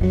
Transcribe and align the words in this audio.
Mi 0.00 0.06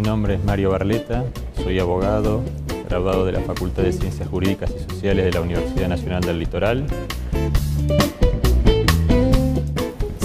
nombre 0.00 0.36
es 0.36 0.44
Mario 0.44 0.70
Barleta, 0.70 1.24
soy 1.62 1.78
abogado, 1.78 2.42
graduado 2.88 3.26
de 3.26 3.32
la 3.32 3.40
Facultad 3.40 3.82
de 3.82 3.92
Ciencias 3.92 4.26
Jurídicas 4.26 4.70
y 4.70 4.90
Sociales 4.90 5.26
de 5.26 5.32
la 5.32 5.42
Universidad 5.42 5.88
Nacional 5.88 6.22
del 6.22 6.38
Litoral. 6.38 6.86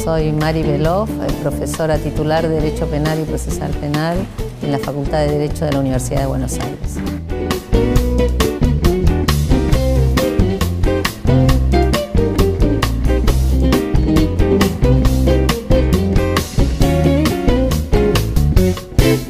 Soy 0.01 0.31
Mari 0.31 0.63
Belov, 0.63 1.09
profesora 1.41 1.97
titular 1.97 2.47
de 2.47 2.61
Derecho 2.61 2.87
Penal 2.87 3.19
y 3.19 3.23
Procesal 3.23 3.71
Penal 3.71 4.25
en 4.69 4.73
la 4.73 4.85
Facultad 4.85 5.25
de 5.25 5.31
Derecho 5.39 5.65
de 5.65 5.71
la 5.71 5.79
Universidad 5.79 6.19
de 6.19 6.25
Buenos 6.27 6.59
Aires. 6.59 6.99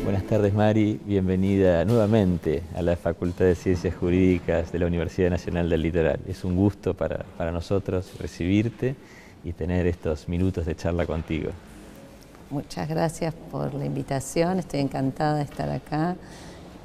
Buenas 0.03 0.23
tardes 0.23 0.53
Mari, 0.53 0.99
bienvenida 1.05 1.85
nuevamente 1.85 2.63
a 2.75 2.81
la 2.81 2.97
Facultad 2.97 3.45
de 3.45 3.55
Ciencias 3.55 3.95
Jurídicas 3.95 4.73
de 4.73 4.79
la 4.79 4.87
Universidad 4.87 5.29
Nacional 5.29 5.69
del 5.69 5.83
Litoral. 5.83 6.19
Es 6.27 6.43
un 6.43 6.57
gusto 6.57 6.93
para, 6.93 7.23
para 7.37 7.53
nosotros 7.53 8.11
recibirte 8.19 8.95
y 9.45 9.53
tener 9.53 9.87
estos 9.87 10.27
minutos 10.27 10.65
de 10.65 10.75
charla 10.75 11.05
contigo. 11.05 11.51
Muchas 12.49 12.89
gracias 12.89 13.33
por 13.51 13.73
la 13.75 13.85
invitación, 13.85 14.57
estoy 14.57 14.79
encantada 14.79 15.35
de 15.35 15.43
estar 15.43 15.69
acá 15.69 16.15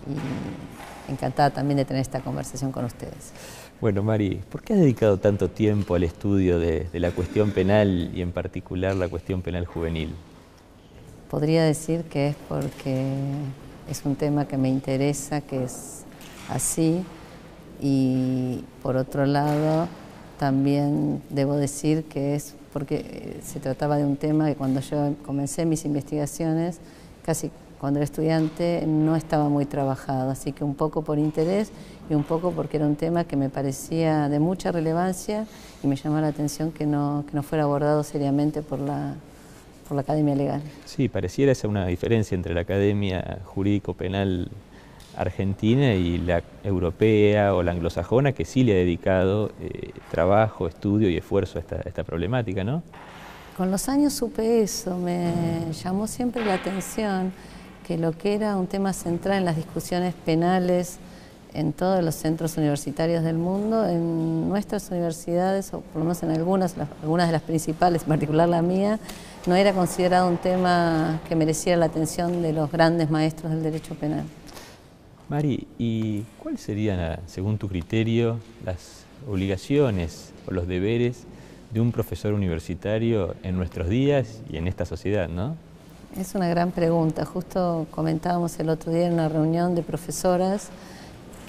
y 0.07 1.11
encantada 1.11 1.51
también 1.51 1.79
de 1.79 1.87
tener 1.87 2.03
esta 2.03 2.21
conversación 2.21 2.71
con 2.71 2.85
ustedes. 2.85 3.33
Bueno, 3.81 4.03
Mari, 4.03 4.43
¿por 4.51 4.63
qué 4.63 4.75
has 4.75 4.81
dedicado 4.81 5.19
tanto 5.19 5.49
tiempo 5.49 5.95
al 5.95 6.05
estudio 6.05 6.59
de, 6.59 6.87
de 6.93 7.01
la 7.01 7.13
cuestión 7.13 7.51
penal 7.51 8.11
y 8.15 8.21
en 8.21 8.33
particular 8.33 8.95
la 8.95 9.09
cuestión 9.09 9.41
penal 9.41 9.65
juvenil? 9.65 10.15
Podría 11.31 11.65
decir 11.65 12.05
que 12.05 12.29
es 12.29 12.37
porque 12.47 13.13
es 13.89 14.05
un 14.05 14.17
tema 14.17 14.47
que 14.47 14.59
me 14.59 14.69
interesa, 14.69 15.41
que 15.41 15.65
es 15.65 16.05
así, 16.51 17.03
y 17.81 18.65
por 18.83 18.97
otro 18.97 19.25
lado 19.25 19.89
también 20.39 21.23
debo 21.31 21.57
decir 21.57 22.05
que 22.05 22.35
es 22.35 22.55
porque 22.75 22.97
eh, 22.97 23.41
se 23.43 23.61
trataba 23.61 23.97
de 23.97 24.05
un 24.05 24.17
tema 24.17 24.49
que 24.49 24.57
cuando 24.57 24.81
yo 24.81 25.15
comencé 25.25 25.65
mis 25.65 25.85
investigaciones, 25.85 26.81
casi 27.25 27.53
cuando 27.79 28.01
era 28.01 28.05
estudiante, 28.05 28.83
no 28.87 29.15
estaba 29.15 29.49
muy 29.49 29.65
trabajado, 29.65 30.31
así 30.31 30.51
que 30.51 30.65
un 30.65 30.75
poco 30.75 31.03
por 31.03 31.19
interés 31.19 31.71
y 32.11 32.15
un 32.15 32.25
poco 32.25 32.51
porque 32.51 32.79
era 32.79 32.87
un 32.87 32.97
tema 32.97 33.25
que 33.25 33.37
me 33.37 33.49
parecía 33.49 34.29
de 34.29 34.41
mucha 34.41 34.73
relevancia 34.73 35.47
y 35.85 35.87
me 35.87 35.95
llamaba 35.95 36.23
la 36.23 36.29
atención 36.29 36.73
que 36.73 36.85
no, 36.85 37.25
que 37.31 37.37
no 37.37 37.45
fuera 37.45 37.63
abordado 37.63 38.03
seriamente 38.03 38.61
por 38.61 38.81
la, 38.81 39.15
por 39.87 39.95
la 39.95 40.01
Academia 40.01 40.35
Legal. 40.35 40.63
Sí, 40.85 41.09
pareciera 41.09 41.53
esa 41.53 41.69
una 41.69 41.87
diferencia 41.87 42.35
entre 42.35 42.55
la 42.55 42.63
Academia 42.63 43.39
Jurídico-Penal 43.45 44.51
argentina 45.17 45.95
y 45.95 46.19
la 46.19 46.43
europea 46.63 47.55
o 47.55 47.63
la 47.63 47.73
anglosajona 47.73 48.33
que 48.33 48.45
sí 48.45 48.65
le 48.65 48.73
ha 48.73 48.77
dedicado 48.77 49.51
eh, 49.61 49.93
trabajo, 50.11 50.67
estudio 50.67 51.09
y 51.09 51.17
esfuerzo 51.17 51.59
a 51.59 51.89
esta, 51.89 52.05
problemática, 52.05 52.65
¿no? 52.65 52.83
Con 53.57 53.71
los 53.71 53.89
años 53.89 54.13
supe 54.13 54.63
eso, 54.63 54.99
me 54.99 55.33
llamó 55.73 56.07
siempre 56.07 56.45
la 56.45 56.55
atención 56.55 57.33
que 57.87 57.99
lo 57.99 58.13
que 58.13 58.35
era 58.35 58.57
un 58.57 58.67
tema 58.67 58.93
central 58.93 59.39
en 59.39 59.45
las 59.45 59.57
discusiones 59.57 60.15
penales 60.15 60.99
en 61.55 61.73
todos 61.73 62.03
los 62.05 62.17
centros 62.17 62.57
universitarios 62.57 63.23
del 63.23 63.37
mundo, 63.37 63.87
en 63.89 64.49
nuestras 64.49 64.91
universidades, 64.91 65.73
o 65.73 65.81
por 65.81 66.01
lo 66.01 66.05
menos 66.05 66.23
en 66.25 66.33
algunas, 66.33 66.75
algunas 67.01 67.29
de 67.29 67.33
las 67.33 67.43
principales, 67.43 68.03
en 68.03 68.09
particular 68.09 68.49
la 68.49 68.61
mía, 68.61 68.99
no 69.47 69.55
era 69.55 69.73
considerado 69.73 70.29
un 70.29 70.37
tema 70.37 71.21
que 71.29 71.37
mereciera 71.37 71.79
la 71.79 71.87
atención 71.87 72.43
de 72.43 72.53
los 72.53 72.71
grandes 72.73 73.09
maestros 73.09 73.53
del 73.53 73.63
derecho 73.63 73.95
penal. 73.95 74.25
Mari, 75.29 75.67
¿y 75.79 76.23
cuáles 76.39 76.61
serían, 76.61 77.19
según 77.27 77.57
tu 77.57 77.69
criterio, 77.69 78.41
las 78.65 79.05
obligaciones 79.27 80.33
o 80.47 80.51
los 80.51 80.69
deberes 80.69 81.25
de 81.73 81.81
un 81.81 81.93
profesor 81.93 82.35
universitario 82.35 83.35
en 83.43 83.57
nuestros 83.57 83.89
días 83.89 84.41
y 84.51 84.59
en 84.59 84.69
esta 84.69 84.85
sociedad, 84.85 85.29
no? 85.29 85.57
Es 86.19 86.35
una 86.35 86.49
gran 86.49 86.73
pregunta. 86.73 87.25
Justo 87.25 87.87
comentábamos 87.91 88.59
el 88.61 88.69
otro 88.69 88.93
día 88.93 89.07
en 89.07 89.15
una 89.15 89.31
reunión 89.31 89.75
de 89.75 89.83
profesoras 89.83 90.69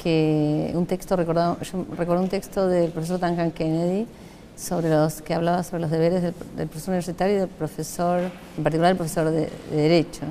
que 0.01 0.71
un 0.73 0.85
texto, 0.85 1.17
recordado, 1.17 1.59
yo 1.61 1.85
recordé 1.97 2.21
un 2.21 2.29
texto 2.29 2.67
del 2.67 2.91
profesor 2.91 3.19
Duncan 3.19 3.51
Kennedy 3.51 4.07
sobre 4.55 4.89
los 4.89 5.21
que 5.21 5.33
hablaba 5.33 5.63
sobre 5.63 5.81
los 5.81 5.91
deberes 5.91 6.23
del, 6.23 6.33
profesor 6.33 6.91
universitario 6.91 7.35
y 7.35 7.39
del 7.39 7.49
profesor, 7.49 8.21
en 8.57 8.63
particular 8.63 8.91
el 8.91 8.97
profesor 8.97 9.29
de 9.31 9.49
Derecho 9.69 10.21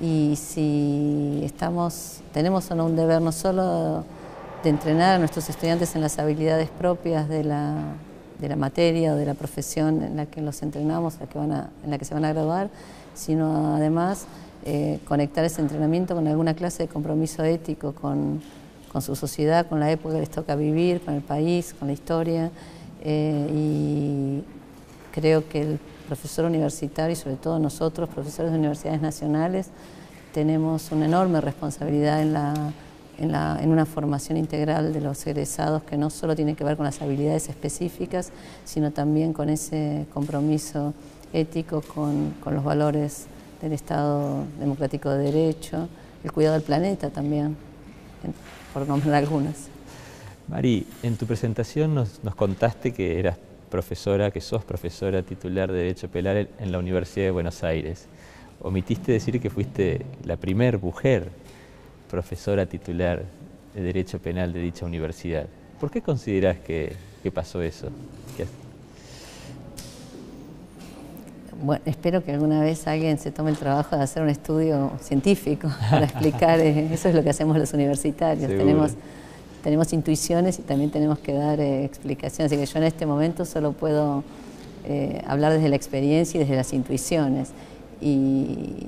y 0.00 0.36
si 0.36 1.40
estamos, 1.44 2.20
tenemos 2.32 2.70
o 2.70 2.74
no 2.74 2.86
un 2.86 2.96
deber 2.96 3.22
no 3.22 3.32
solo 3.32 4.04
de 4.62 4.70
entrenar 4.70 5.16
a 5.16 5.18
nuestros 5.18 5.48
estudiantes 5.48 5.94
en 5.94 6.02
las 6.02 6.18
habilidades 6.18 6.68
propias 6.68 7.28
de 7.28 7.44
la, 7.44 7.76
de 8.38 8.48
la 8.48 8.56
materia 8.56 9.12
o 9.12 9.16
de 9.16 9.24
la 9.24 9.34
profesión 9.34 10.02
en 10.02 10.16
la 10.16 10.26
que 10.26 10.42
los 10.42 10.62
entrenamos, 10.62 11.18
la 11.20 11.26
que 11.26 11.38
van 11.38 11.52
a, 11.52 11.70
en 11.84 11.90
la 11.90 11.98
que 11.98 12.04
se 12.04 12.14
van 12.14 12.24
a 12.24 12.32
graduar, 12.32 12.68
sino 13.14 13.76
además 13.76 14.26
eh, 14.64 14.98
conectar 15.06 15.44
ese 15.44 15.62
entrenamiento 15.62 16.14
con 16.14 16.26
alguna 16.26 16.54
clase 16.54 16.84
de 16.84 16.88
compromiso 16.88 17.44
ético 17.44 17.92
con, 17.92 18.42
con, 18.92 19.00
su 19.00 19.16
sociedad, 19.16 19.66
con 19.66 19.80
la 19.80 19.90
época 19.90 20.14
que 20.14 20.20
les 20.20 20.30
toca 20.30 20.56
vivir, 20.56 21.00
con 21.00 21.14
el 21.14 21.22
país, 21.22 21.74
con 21.78 21.88
la 21.88 21.94
historia. 21.94 22.50
Eh, 23.02 23.48
y 23.52 24.44
creo 25.12 25.48
que 25.48 25.62
el 25.62 25.78
profesor 26.06 26.44
universitario 26.44 27.12
y 27.12 27.16
sobre 27.16 27.36
todo 27.36 27.58
nosotros, 27.58 28.08
profesores 28.08 28.52
de 28.52 28.58
universidades 28.58 29.00
nacionales, 29.00 29.68
tenemos 30.32 30.92
una 30.92 31.06
enorme 31.06 31.40
responsabilidad 31.40 32.20
en, 32.20 32.32
la, 32.32 32.54
en, 33.18 33.32
la, 33.32 33.58
en, 33.62 33.70
una 33.70 33.86
formación 33.86 34.36
integral 34.36 34.92
de 34.92 35.00
los 35.00 35.26
egresados 35.26 35.82
que 35.82 35.96
no 35.96 36.10
solo 36.10 36.36
tiene 36.36 36.54
que 36.54 36.64
ver 36.64 36.76
con 36.76 36.84
las 36.84 37.00
habilidades 37.00 37.48
específicas, 37.48 38.30
sino 38.64 38.90
también 38.90 39.32
con 39.32 39.48
ese 39.48 40.06
compromiso 40.12 40.94
ético, 41.32 41.82
con, 41.82 42.34
con 42.42 42.54
los 42.54 42.64
valores 42.64 43.26
del 43.62 43.72
Estado 43.72 44.44
democrático 44.58 45.10
de 45.10 45.32
derecho, 45.32 45.88
el 46.22 46.32
cuidado 46.32 46.54
del 46.54 46.62
planeta 46.62 47.10
también, 47.10 47.56
por 48.72 48.86
nombrar 48.86 49.14
algunas. 49.14 49.68
Mari, 50.48 50.86
en 51.02 51.16
tu 51.16 51.26
presentación 51.26 51.94
nos, 51.94 52.22
nos 52.22 52.34
contaste 52.34 52.92
que 52.92 53.18
eras 53.18 53.36
profesora, 53.70 54.30
que 54.30 54.40
sos 54.40 54.64
profesora 54.64 55.22
titular 55.22 55.70
de 55.70 55.78
Derecho 55.78 56.08
Penal 56.08 56.48
en 56.58 56.72
la 56.72 56.78
Universidad 56.78 57.26
de 57.26 57.30
Buenos 57.30 57.62
Aires. 57.64 58.06
Omitiste 58.60 59.12
decir 59.12 59.40
que 59.40 59.50
fuiste 59.50 60.06
la 60.24 60.36
primer 60.36 60.78
mujer 60.78 61.28
profesora 62.10 62.66
titular 62.66 63.24
de 63.74 63.82
Derecho 63.82 64.18
Penal 64.18 64.52
de 64.52 64.60
dicha 64.60 64.86
universidad. 64.86 65.46
¿Por 65.80 65.90
qué 65.90 66.00
considerás 66.00 66.58
que, 66.58 66.94
que 67.22 67.30
pasó 67.30 67.60
eso? 67.62 67.88
¿Qué 68.36 68.46
bueno, 71.62 71.82
espero 71.86 72.22
que 72.22 72.32
alguna 72.32 72.60
vez 72.60 72.86
alguien 72.86 73.18
se 73.18 73.30
tome 73.30 73.50
el 73.50 73.56
trabajo 73.56 73.96
de 73.96 74.02
hacer 74.02 74.22
un 74.22 74.28
estudio 74.28 74.92
científico 75.00 75.68
para 75.90 76.04
explicar, 76.04 76.60
eh, 76.60 76.92
eso 76.92 77.08
es 77.08 77.14
lo 77.14 77.22
que 77.22 77.30
hacemos 77.30 77.56
los 77.56 77.72
universitarios, 77.72 78.48
tenemos, 78.48 78.92
tenemos 79.66 79.92
intuiciones 79.92 80.60
y 80.60 80.62
también 80.62 80.92
tenemos 80.92 81.18
que 81.18 81.32
dar 81.32 81.58
eh, 81.58 81.84
explicaciones, 81.84 82.52
así 82.52 82.60
que 82.60 82.66
yo 82.66 82.78
en 82.78 82.84
este 82.84 83.04
momento 83.04 83.44
solo 83.44 83.72
puedo 83.72 84.22
eh, 84.84 85.20
hablar 85.26 85.52
desde 85.52 85.68
la 85.68 85.74
experiencia 85.74 86.38
y 86.38 86.44
desde 86.44 86.54
las 86.54 86.72
intuiciones. 86.72 87.48
Y 88.00 88.86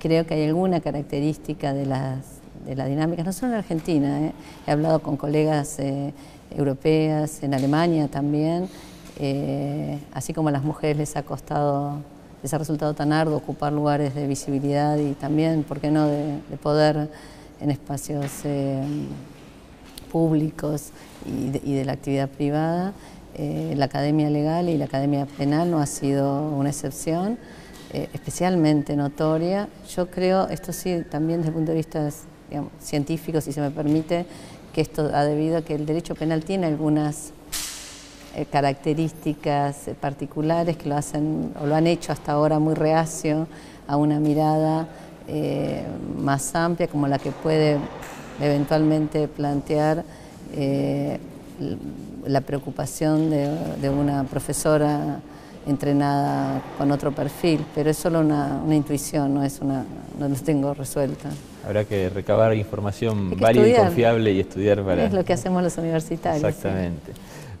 creo 0.00 0.24
que 0.24 0.32
hay 0.32 0.46
alguna 0.46 0.80
característica 0.80 1.74
de 1.74 1.84
las, 1.84 2.24
de 2.64 2.74
las 2.76 2.88
dinámicas, 2.88 3.26
no 3.26 3.32
solo 3.34 3.52
en 3.52 3.58
Argentina, 3.58 4.32
he 4.66 4.70
hablado 4.70 5.00
con 5.00 5.18
colegas 5.18 5.76
europeas, 6.50 7.42
en 7.42 7.52
Alemania 7.52 8.08
también, 8.08 8.70
eh, 9.18 9.98
así 10.14 10.32
como 10.32 10.48
a 10.48 10.52
las 10.52 10.64
mujeres 10.64 10.96
les 10.96 11.16
ha 11.16 11.24
costado, 11.24 11.98
les 12.42 12.54
ha 12.54 12.56
resultado 12.56 12.94
tan 12.94 13.12
arduo 13.12 13.36
ocupar 13.36 13.70
lugares 13.70 14.14
de 14.14 14.26
visibilidad 14.26 14.96
y 14.96 15.12
también, 15.12 15.62
¿por 15.62 15.78
qué 15.78 15.90
no?, 15.90 16.06
de, 16.06 16.40
de 16.48 16.56
poder 16.56 17.10
en 17.60 17.70
espacios 17.70 18.30
eh, 18.44 18.82
públicos 20.10 20.90
y 21.26 21.74
de, 21.74 21.84
la 21.84 21.92
actividad 21.92 22.28
privada. 22.28 22.92
Eh, 23.34 23.74
la 23.76 23.84
Academia 23.84 24.30
Legal 24.30 24.68
y 24.68 24.78
la 24.78 24.86
Academia 24.86 25.26
Penal 25.26 25.70
no 25.70 25.78
ha 25.78 25.86
sido 25.86 26.48
una 26.50 26.70
excepción, 26.70 27.38
eh, 27.92 28.08
especialmente 28.14 28.96
notoria. 28.96 29.68
Yo 29.94 30.10
creo, 30.10 30.48
esto 30.48 30.72
sí, 30.72 31.02
también 31.10 31.40
desde 31.40 31.50
el 31.50 31.54
punto 31.54 31.72
de 31.72 31.76
vista 31.76 32.08
científico, 32.80 33.40
si 33.40 33.52
se 33.52 33.60
me 33.60 33.70
permite, 33.70 34.24
que 34.72 34.80
esto 34.80 35.10
ha 35.12 35.24
debido 35.24 35.58
a 35.58 35.62
que 35.62 35.74
el 35.74 35.84
derecho 35.84 36.14
penal 36.14 36.44
tiene 36.44 36.66
algunas 36.66 37.32
eh, 38.34 38.46
características 38.50 39.90
particulares 40.00 40.76
que 40.76 40.88
lo 40.88 40.96
hacen 40.96 41.52
o 41.60 41.66
lo 41.66 41.74
han 41.74 41.86
hecho 41.86 42.12
hasta 42.12 42.32
ahora 42.32 42.58
muy 42.58 42.74
reacio 42.74 43.48
a 43.86 43.96
una 43.96 44.18
mirada 44.18 44.88
más 46.18 46.54
amplia 46.54 46.86
como 46.86 47.08
la 47.08 47.18
que 47.18 47.32
puede 47.32 47.78
eventualmente 48.40 49.28
plantear 49.28 50.04
eh, 50.54 51.18
la 52.26 52.40
preocupación 52.40 53.30
de, 53.30 53.88
una 53.88 54.24
profesora 54.24 55.20
entrenada 55.66 56.60
con 56.78 56.90
otro 56.92 57.12
perfil, 57.12 57.64
pero 57.74 57.90
es 57.90 57.96
solo 57.96 58.20
una, 58.20 58.62
intuición, 58.70 59.34
no 59.34 59.42
es 59.42 59.60
una, 59.60 59.84
no 60.18 60.28
lo 60.28 60.34
tengo 60.36 60.74
resuelta. 60.74 61.30
Habrá 61.64 61.84
que 61.84 62.08
recabar 62.10 62.54
información 62.54 63.36
válida 63.38 63.68
y 63.68 63.74
confiable 63.74 64.32
y 64.32 64.40
estudiar 64.40 64.84
para... 64.84 65.04
Es 65.04 65.12
lo 65.12 65.24
que 65.24 65.32
hacemos 65.32 65.62
los 65.62 65.76
universitarios. 65.78 66.44
Exactamente. 66.44 67.12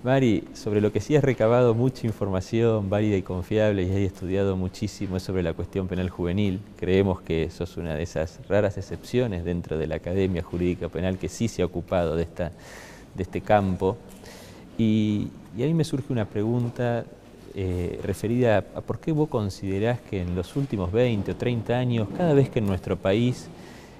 Mari, 0.06 0.44
sobre 0.54 0.80
lo 0.80 0.92
que 0.92 1.00
sí 1.00 1.16
has 1.16 1.24
recabado 1.24 1.74
mucha 1.74 2.06
información 2.06 2.88
válida 2.88 3.16
y 3.16 3.22
confiable 3.22 3.82
y 3.82 3.90
has 3.90 3.96
estudiado 3.96 4.56
muchísimo 4.56 5.16
es 5.16 5.24
sobre 5.24 5.42
la 5.42 5.52
cuestión 5.52 5.88
penal 5.88 6.10
juvenil. 6.10 6.60
Creemos 6.78 7.20
que 7.22 7.50
sos 7.50 7.76
una 7.76 7.96
de 7.96 8.04
esas 8.04 8.38
raras 8.48 8.78
excepciones 8.78 9.44
dentro 9.44 9.76
de 9.76 9.88
la 9.88 9.96
Academia 9.96 10.44
Jurídica 10.44 10.88
Penal 10.88 11.18
que 11.18 11.28
sí 11.28 11.48
se 11.48 11.62
ha 11.62 11.64
ocupado 11.64 12.14
de, 12.14 12.22
esta, 12.22 12.52
de 13.16 13.22
este 13.24 13.40
campo. 13.40 13.96
Y, 14.78 15.26
y 15.56 15.64
a 15.64 15.66
mí 15.66 15.74
me 15.74 15.82
surge 15.82 16.12
una 16.12 16.26
pregunta 16.26 17.04
eh, 17.56 17.98
referida 18.04 18.58
a, 18.58 18.78
a 18.78 18.82
por 18.82 19.00
qué 19.00 19.10
vos 19.10 19.28
considerás 19.28 19.98
que 20.02 20.22
en 20.22 20.36
los 20.36 20.54
últimos 20.54 20.92
20 20.92 21.32
o 21.32 21.34
30 21.34 21.76
años, 21.76 22.08
cada 22.16 22.32
vez 22.32 22.48
que 22.48 22.60
en 22.60 22.66
nuestro 22.66 22.96
país 22.96 23.48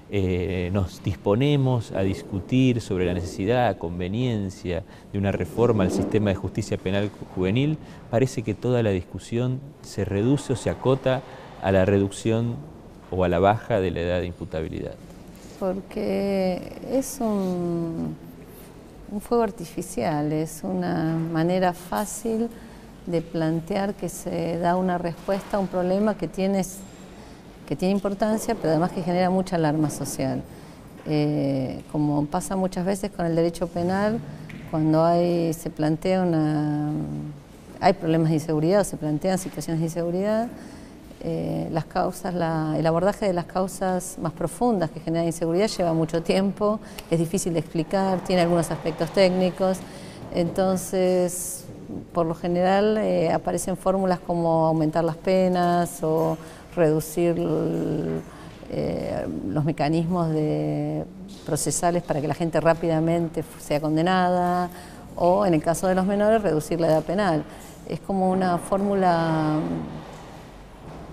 eh, 0.09 0.69
nos 0.71 1.03
disponemos 1.03 1.91
a 1.91 2.01
discutir 2.01 2.79
sobre 2.79 3.05
la 3.05 3.13
necesidad, 3.13 3.77
conveniencia 3.77 4.83
de 5.11 5.19
una 5.19 5.33
reforma 5.33 5.83
al 5.83 5.91
sistema 5.91 6.29
de 6.29 6.35
justicia 6.35 6.77
penal 6.77 7.09
juvenil, 7.35 7.77
parece 8.09 8.41
que 8.41 8.53
toda 8.53 8.81
la 8.83 8.91
discusión 8.91 9.59
se 9.81 10.05
reduce 10.05 10.53
o 10.53 10.55
se 10.55 10.69
acota 10.69 11.21
a 11.61 11.71
la 11.73 11.83
reducción 11.83 12.55
o 13.11 13.23
a 13.25 13.27
la 13.27 13.39
baja 13.39 13.81
de 13.81 13.91
la 13.91 13.99
edad 13.99 14.19
de 14.21 14.27
imputabilidad. 14.27 14.95
Porque 15.59 16.61
es 16.89 17.17
un, 17.19 18.15
fuego 19.19 19.43
artificial, 19.43 20.31
es 20.31 20.61
una 20.63 21.17
manera 21.17 21.73
fácil 21.73 22.49
de 23.05 23.21
plantear 23.21 23.93
que 23.93 24.07
se 24.07 24.57
da 24.57 24.75
una 24.75 24.97
respuesta 24.97 25.57
a 25.57 25.59
un 25.59 25.67
problema 25.67 26.17
que 26.17 26.27
tiene 26.27 26.63
que 27.67 27.75
tiene 27.75 27.93
importancia, 27.93 28.55
pero 28.55 28.69
además 28.69 28.91
que 28.91 29.03
genera 29.03 29.29
mucha 29.29 29.57
alarma 29.57 29.89
social. 29.89 30.41
Eh, 31.05 31.83
como 31.91 32.25
pasa 32.25 32.55
muchas 32.55 32.85
veces 32.85 33.11
con 33.11 33.25
el 33.25 33.35
derecho 33.35 33.67
penal, 33.67 34.19
cuando 34.71 35.05
hay, 35.05 35.53
se 35.53 35.69
plantea 35.69 36.25
hay 37.79 37.93
problemas 37.93 38.29
de 38.29 38.35
inseguridad 38.35 38.81
o 38.81 38.83
se 38.83 38.97
plantean 38.97 39.37
situaciones 39.37 39.79
de 39.79 39.85
inseguridad, 39.85 40.47
eh, 41.21 41.67
las 41.71 41.85
causas, 41.85 42.33
el 42.33 42.85
abordaje 42.85 43.25
de 43.25 43.33
las 43.33 43.45
causas 43.45 44.17
más 44.21 44.33
profundas 44.33 44.91
que 44.91 44.99
generan 44.99 45.25
inseguridad 45.25 45.67
lleva 45.67 45.93
mucho 45.93 46.21
tiempo, 46.21 46.79
es 47.09 47.19
difícil 47.19 47.53
de 47.53 47.59
explicar, 47.59 48.19
tiene 48.23 48.43
algunos 48.43 48.69
aspectos 48.71 49.11
técnicos, 49.11 49.79
entonces 50.33 51.65
por 52.13 52.25
lo 52.25 52.35
general 52.35 52.97
eh, 52.97 53.31
aparecen 53.31 53.77
fórmulas 53.77 54.19
como 54.19 54.67
aumentar 54.67 55.03
las 55.03 55.15
penas 55.15 56.03
o 56.03 56.37
reducir 56.77 57.35
eh, 58.69 59.27
los 59.47 59.65
mecanismos 59.65 60.29
procesales 61.45 62.03
para 62.03 62.21
que 62.21 62.27
la 62.27 62.33
gente 62.33 62.59
rápidamente 62.59 63.43
sea 63.59 63.79
condenada 63.79 64.69
o 65.15 65.45
en 65.45 65.53
el 65.53 65.63
caso 65.63 65.87
de 65.87 65.95
los 65.95 66.05
menores 66.05 66.41
reducir 66.41 66.79
la 66.79 66.87
edad 66.87 67.03
penal. 67.03 67.43
Es 67.89 67.99
como 67.99 68.29
una 68.29 68.57
fórmula, 68.57 69.59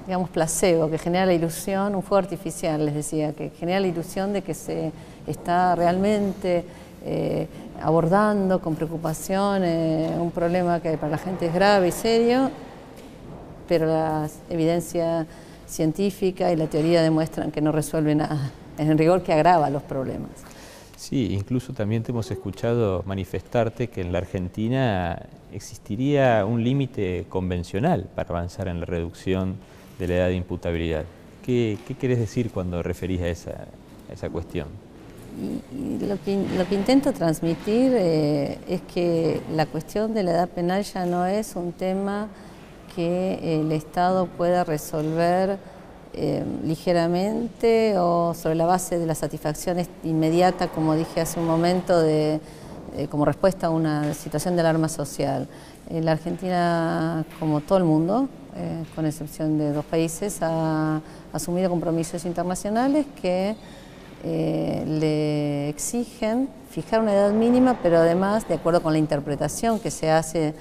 digamos, 0.06 0.28
placebo, 0.28 0.90
que 0.90 0.99
genera 0.99 1.26
la 1.26 1.32
ilusión, 1.32 1.94
un 1.94 2.02
fuego 2.02 2.19
artificial, 2.19 2.84
les 2.84 2.94
decía, 2.94 3.32
que 3.32 3.50
genera 3.50 3.81
la 3.81 3.87
ilusión 3.87 4.32
de 4.32 4.43
que 4.43 4.55
se 4.55 4.93
está 5.26 5.75
realmente 5.75 6.64
eh, 7.05 7.46
abordando 7.82 8.61
con 8.61 8.75
preocupación 8.75 9.62
eh, 9.64 10.16
un 10.19 10.31
problema 10.31 10.81
que 10.81 10.96
para 10.99 11.12
la 11.12 11.19
gente 11.19 11.46
es 11.46 11.55
grave 11.55 11.88
y 11.88 11.93
serio, 11.93 12.50
pero 13.69 13.87
la 13.87 14.28
evidencia 14.50 15.26
científica 15.66 16.52
y 16.52 16.56
la 16.56 16.66
teoría 16.66 17.02
demuestran 17.02 17.50
que 17.50 17.61
no 17.61 17.72
resuelve 17.72 18.14
nada, 18.14 18.50
en 18.78 18.96
rigor 18.99 19.22
que 19.22 19.32
agrava 19.32 19.70
los 19.70 19.82
problemas. 19.82 20.31
Sí, 20.96 21.32
incluso 21.32 21.72
también 21.72 22.02
te 22.02 22.12
hemos 22.12 22.31
escuchado 22.31 23.02
manifestarte 23.06 23.88
que 23.88 24.00
en 24.00 24.12
la 24.12 24.19
Argentina 24.19 25.20
existiría 25.52 26.44
un 26.46 26.64
límite 26.64 27.26
convencional 27.28 28.08
para 28.14 28.31
avanzar 28.31 28.69
en 28.69 28.81
la 28.81 28.87
reducción 28.87 29.56
de 29.99 30.08
la 30.08 30.14
edad 30.14 30.28
de 30.28 30.37
imputabilidad. 30.37 31.05
¿Qué, 31.44 31.78
qué 31.87 31.94
querés 31.94 32.19
decir 32.19 32.50
cuando 32.50 32.82
referís 32.82 33.20
a 33.20 33.28
esa, 33.28 33.66
esa 34.11 34.31
cuestión? 34.31 34.69
lo, 36.08 36.22
que, 36.22 36.75
intento 36.75 37.12
transmitir 37.12 37.93
eh, 37.94 38.58
es 38.69 38.81
que 38.82 39.40
la 39.52 39.66
cuestión 39.66 40.14
de 40.14 40.22
la 40.22 40.31
edad 40.32 40.49
penal 40.49 40.84
ya 40.84 41.06
no 41.06 41.26
es 41.26 41.56
un 41.56 41.72
tema 41.72 42.28
que 42.94 43.60
el 43.60 43.72
Estado 43.72 44.26
pueda 44.26 44.64
resolver 44.64 45.58
eh, 46.16 46.44
ligeramente 46.62 47.98
o 47.98 48.34
sobre 48.34 48.54
la 48.54 48.66
base 48.66 49.00
de 49.00 49.06
la 49.06 49.16
satisfacción 49.16 49.78
inmediata, 50.04 50.69
como 50.69 50.94
dije 50.94 51.20
hace 51.20 51.40
un 51.40 51.46
momento, 51.46 52.00
de, 52.00 52.40
eh, 52.96 53.08
como 53.10 53.25
respuesta 53.25 53.66
a 53.66 53.70
una 53.70 54.14
situación 54.14 54.54
de 54.54 54.60
alarma 54.60 54.88
social. 54.88 55.48
la 55.90 56.12
Argentina, 56.12 57.25
como 57.40 57.60
todo 57.60 57.78
el 57.78 57.84
mundo, 57.84 58.28
eh, 58.54 58.84
con 58.94 59.06
excepción 59.06 59.58
de 59.58 59.72
dos 59.72 59.84
países, 59.84 60.38
ha 60.40 61.00
asumido 61.32 61.69
compromisos 61.69 62.25
internacionales 62.25 63.06
que 63.20 63.56
le 64.25 65.69
exigen 65.69 66.48
fijar 66.70 67.00
una 67.00 67.12
edad 67.12 67.32
mínima, 67.32 67.78
pero 67.82 67.98
además, 67.98 68.48
de 68.48 68.54
acuerdo 68.54 68.82
con 68.82 68.92
la 68.92 68.98
interpretación 68.98 69.80
que 69.80 69.90
se 69.90 70.10
hace 70.10 70.54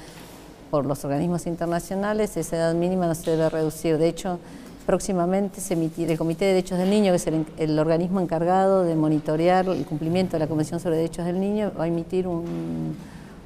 por 0.73 0.87
los 0.87 1.05
organismos 1.05 1.45
internacionales, 1.45 2.35
esa 2.35 2.55
edad 2.55 2.73
mínima 2.73 3.05
no 3.05 3.13
se 3.13 3.29
debe 3.29 3.47
reducir. 3.47 3.99
De 3.99 4.07
hecho, 4.07 4.39
próximamente 4.87 5.61
se 5.61 5.75
emitirá 5.75 6.11
el 6.11 6.17
Comité 6.17 6.45
de 6.45 6.53
Derechos 6.55 6.79
del 6.79 6.89
Niño, 6.89 7.11
que 7.11 7.17
es 7.17 7.27
el, 7.27 7.77
organismo 7.77 8.19
encargado 8.19 8.81
de 8.81 8.95
monitorear 8.95 9.67
el 9.67 9.85
cumplimiento 9.85 10.31
de 10.31 10.39
la 10.39 10.47
Convención 10.47 10.79
sobre 10.79 10.95
Derechos 10.95 11.27
del 11.27 11.39
Niño, 11.39 11.71
va 11.79 11.83
a 11.83 11.87
emitir 11.87 12.27
un, 12.27 12.95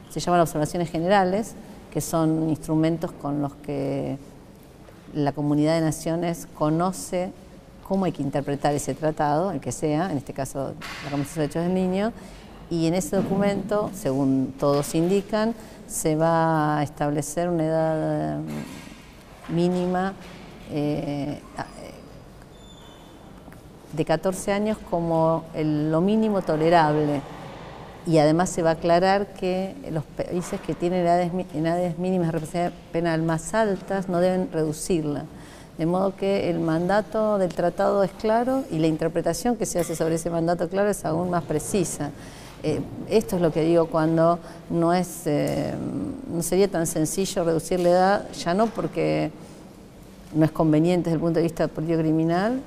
se 0.09 0.21
llaman 0.21 0.39
observaciones 0.39 0.89
generales, 0.89 1.55
que 1.91 1.99
son 1.99 2.49
instrumentos 2.49 3.11
con 3.11 3.41
los 3.41 3.55
que 3.55 4.17
la 5.13 5.33
comunidad 5.33 5.75
de 5.75 5.81
naciones 5.81 6.47
conoce 6.55 7.33
cómo 7.85 8.05
hay 8.05 8.13
que 8.13 8.23
interpretar 8.23 8.73
ese 8.73 8.93
tratado, 8.93 9.51
el 9.51 9.59
que 9.59 9.73
sea, 9.73 10.13
en 10.13 10.17
este 10.17 10.31
caso 10.31 10.75
la 11.03 11.11
Convención 11.11 11.33
sobre 11.33 11.47
Derechos 11.49 11.63
del 11.63 11.73
Niño, 11.73 12.13
y 12.69 12.87
en 12.87 12.93
ese 12.93 13.15
documento, 13.15 13.91
según 13.93 14.53
todos 14.59 14.93
indican, 14.95 15.55
se 15.87 16.15
va 16.15 16.79
a 16.79 16.83
establecer 16.83 17.49
una 17.49 17.65
edad 17.65 18.39
mm, 18.39 19.55
mínima 19.55 20.13
eh, 20.71 21.39
de 23.93 24.05
14 24.05 24.51
años 24.51 24.77
como 24.89 25.45
lo 25.55 26.01
mínimo 26.01 26.41
tolerable 26.41 27.21
y 28.07 28.19
además 28.19 28.49
se 28.49 28.61
va 28.61 28.71
a 28.71 28.73
aclarar 28.73 29.33
que 29.33 29.75
los 29.91 30.03
países 30.05 30.61
que 30.61 30.73
tienen 30.73 31.05
edades, 31.05 31.33
mínimas 31.97 32.27
de 32.27 32.31
representación 32.31 32.73
penal 32.93 33.21
más 33.21 33.53
altas 33.53 34.07
no 34.07 34.19
deben 34.19 34.49
reducirla. 34.51 35.25
De 35.77 35.85
modo 35.85 36.15
que 36.15 36.49
el 36.49 36.59
mandato 36.59 37.37
del 37.37 37.53
tratado 37.53 38.03
es 38.03 38.11
claro 38.11 38.63
y 38.71 38.79
la 38.79 38.87
interpretación 38.87 39.57
que 39.57 39.65
se 39.65 39.79
hace 39.79 39.95
sobre 39.95 40.15
ese 40.15 40.29
mandato 40.29 40.69
claro 40.69 40.89
es 40.89 41.03
aún 41.05 41.29
más 41.29 41.43
precisa. 41.43 42.11
Eh, 42.63 42.81
esto 43.09 43.35
es 43.35 43.41
lo 43.41 43.51
que 43.51 43.61
digo 43.61 43.85
cuando 43.87 44.39
no, 44.69 44.93
es, 44.93 45.21
eh, 45.25 45.73
no 46.33 46.41
sería 46.41 46.67
tan 46.67 46.87
sencillo 46.87 47.43
reducir 47.43 47.79
la 47.79 47.89
edad, 47.89 48.31
ya 48.33 48.53
no 48.53 48.67
porque 48.67 49.31
no 50.33 50.43
es 50.43 50.51
conveniente 50.51 51.09
desde 51.09 51.15
el 51.15 51.21
punto 51.21 51.37
de 51.37 51.43
vista 51.43 51.67
político 51.67 51.99
criminal 51.99 52.61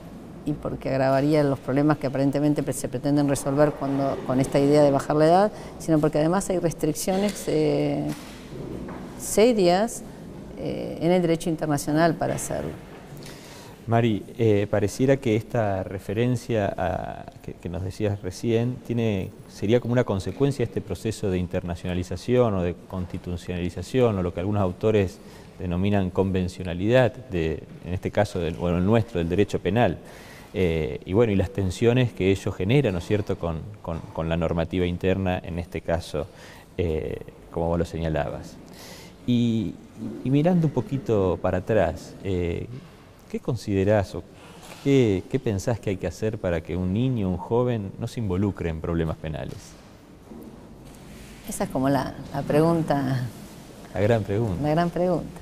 y 0.47 0.53
porque 0.53 0.91
agravaría 0.91 1.43
los 1.43 1.59
problemas 1.59 1.99
que 1.99 2.07
aparentemente 2.07 2.73
se 2.73 2.89
pretenden 2.89 3.29
resolver 3.29 3.73
cuando, 3.73 4.17
con 4.27 4.41
esta 4.41 4.59
idea 4.59 4.83
de 4.83 4.91
bajar 4.91 5.17
la 5.17 5.27
edad, 5.27 5.53
sino 5.79 5.99
porque 5.99 6.19
además 6.19 6.49
hay 6.51 6.59
restricciones 6.59 7.45
eh, 7.49 8.07
serias 9.19 10.03
en 10.63 11.11
el 11.11 11.23
derecho 11.23 11.49
internacional 11.49 12.15
para 12.17 12.35
hacerlo. 12.35 12.90
Mari, 13.91 14.23
eh, 14.39 14.69
pareciera 14.71 15.17
que 15.17 15.35
esta 15.35 15.83
referencia 15.83 17.27
que, 17.61 17.69
nos 17.69 17.83
decías 17.83 18.23
recién 18.23 18.77
tiene, 18.87 19.31
sería 19.49 19.81
como 19.81 19.91
una 19.95 20.05
consecuencia 20.05 20.65
de 20.65 20.69
este 20.69 20.81
proceso 20.81 21.29
de 21.29 21.39
internacionalización 21.39 22.55
o 22.55 22.63
de 22.63 22.77
constitucionalización 22.87 24.17
o 24.17 24.23
lo 24.23 24.33
que 24.33 24.39
algunos 24.39 24.63
autores 24.63 25.19
denominan 25.59 26.11
convencionalidad, 26.11 27.13
de, 27.31 27.65
en 27.85 27.93
este 27.93 28.13
caso, 28.13 28.39
del, 28.39 28.55
bueno, 28.55 28.79
el 28.79 28.87
nuestro, 28.87 29.19
del 29.19 29.29
derecho 29.29 29.59
penal. 29.59 29.99
Eh, 30.55 31.01
y 31.05 31.13
bueno, 31.13 31.33
y 31.33 31.37
las 31.37 31.51
tensiones 31.51 32.13
que 32.13 32.31
ello 32.31 32.53
genera, 32.53 32.93
¿no 32.93 32.99
es 32.99 33.07
cierto?, 33.09 33.39
con, 33.41 34.29
la 34.29 34.37
normativa 34.37 34.87
interna, 34.87 35.41
en 35.43 35.59
este 35.59 35.81
caso, 35.81 36.29
eh, 36.79 37.19
como 37.51 37.67
vos 37.67 37.79
lo 37.81 37.85
señalabas. 37.85 38.57
Y, 39.27 39.75
y, 40.23 40.31
mirando 40.31 40.69
un 40.69 40.73
poquito 40.73 41.41
para 41.43 41.59
atrás, 41.59 42.15
¿Qué 43.31 43.39
considerás 43.39 44.15
o 44.15 44.23
¿qué, 44.83 45.23
¿qué, 45.31 45.39
pensás 45.39 45.79
que 45.79 45.91
hay 45.91 45.97
que 45.97 46.07
hacer 46.07 46.39
para 46.39 46.61
que 46.63 46.77
un 46.77 46.93
niño, 46.93 47.29
un 47.29 47.37
joven, 47.37 47.93
no 47.99 48.07
se 48.09 48.21
involucre 48.21 48.71
en 48.71 48.81
problemas 48.81 49.17
penales? 49.17 49.57
Esa 51.49 51.65
es 51.65 51.71
como 51.71 51.89
la, 51.89 52.15
la 52.35 52.43
pregunta. 52.43 53.27
La 53.95 54.01
gran 54.01 54.23
pregunta. 54.23 54.63
La 54.63 54.71
gran 54.71 54.91
pregunta. 54.91 55.41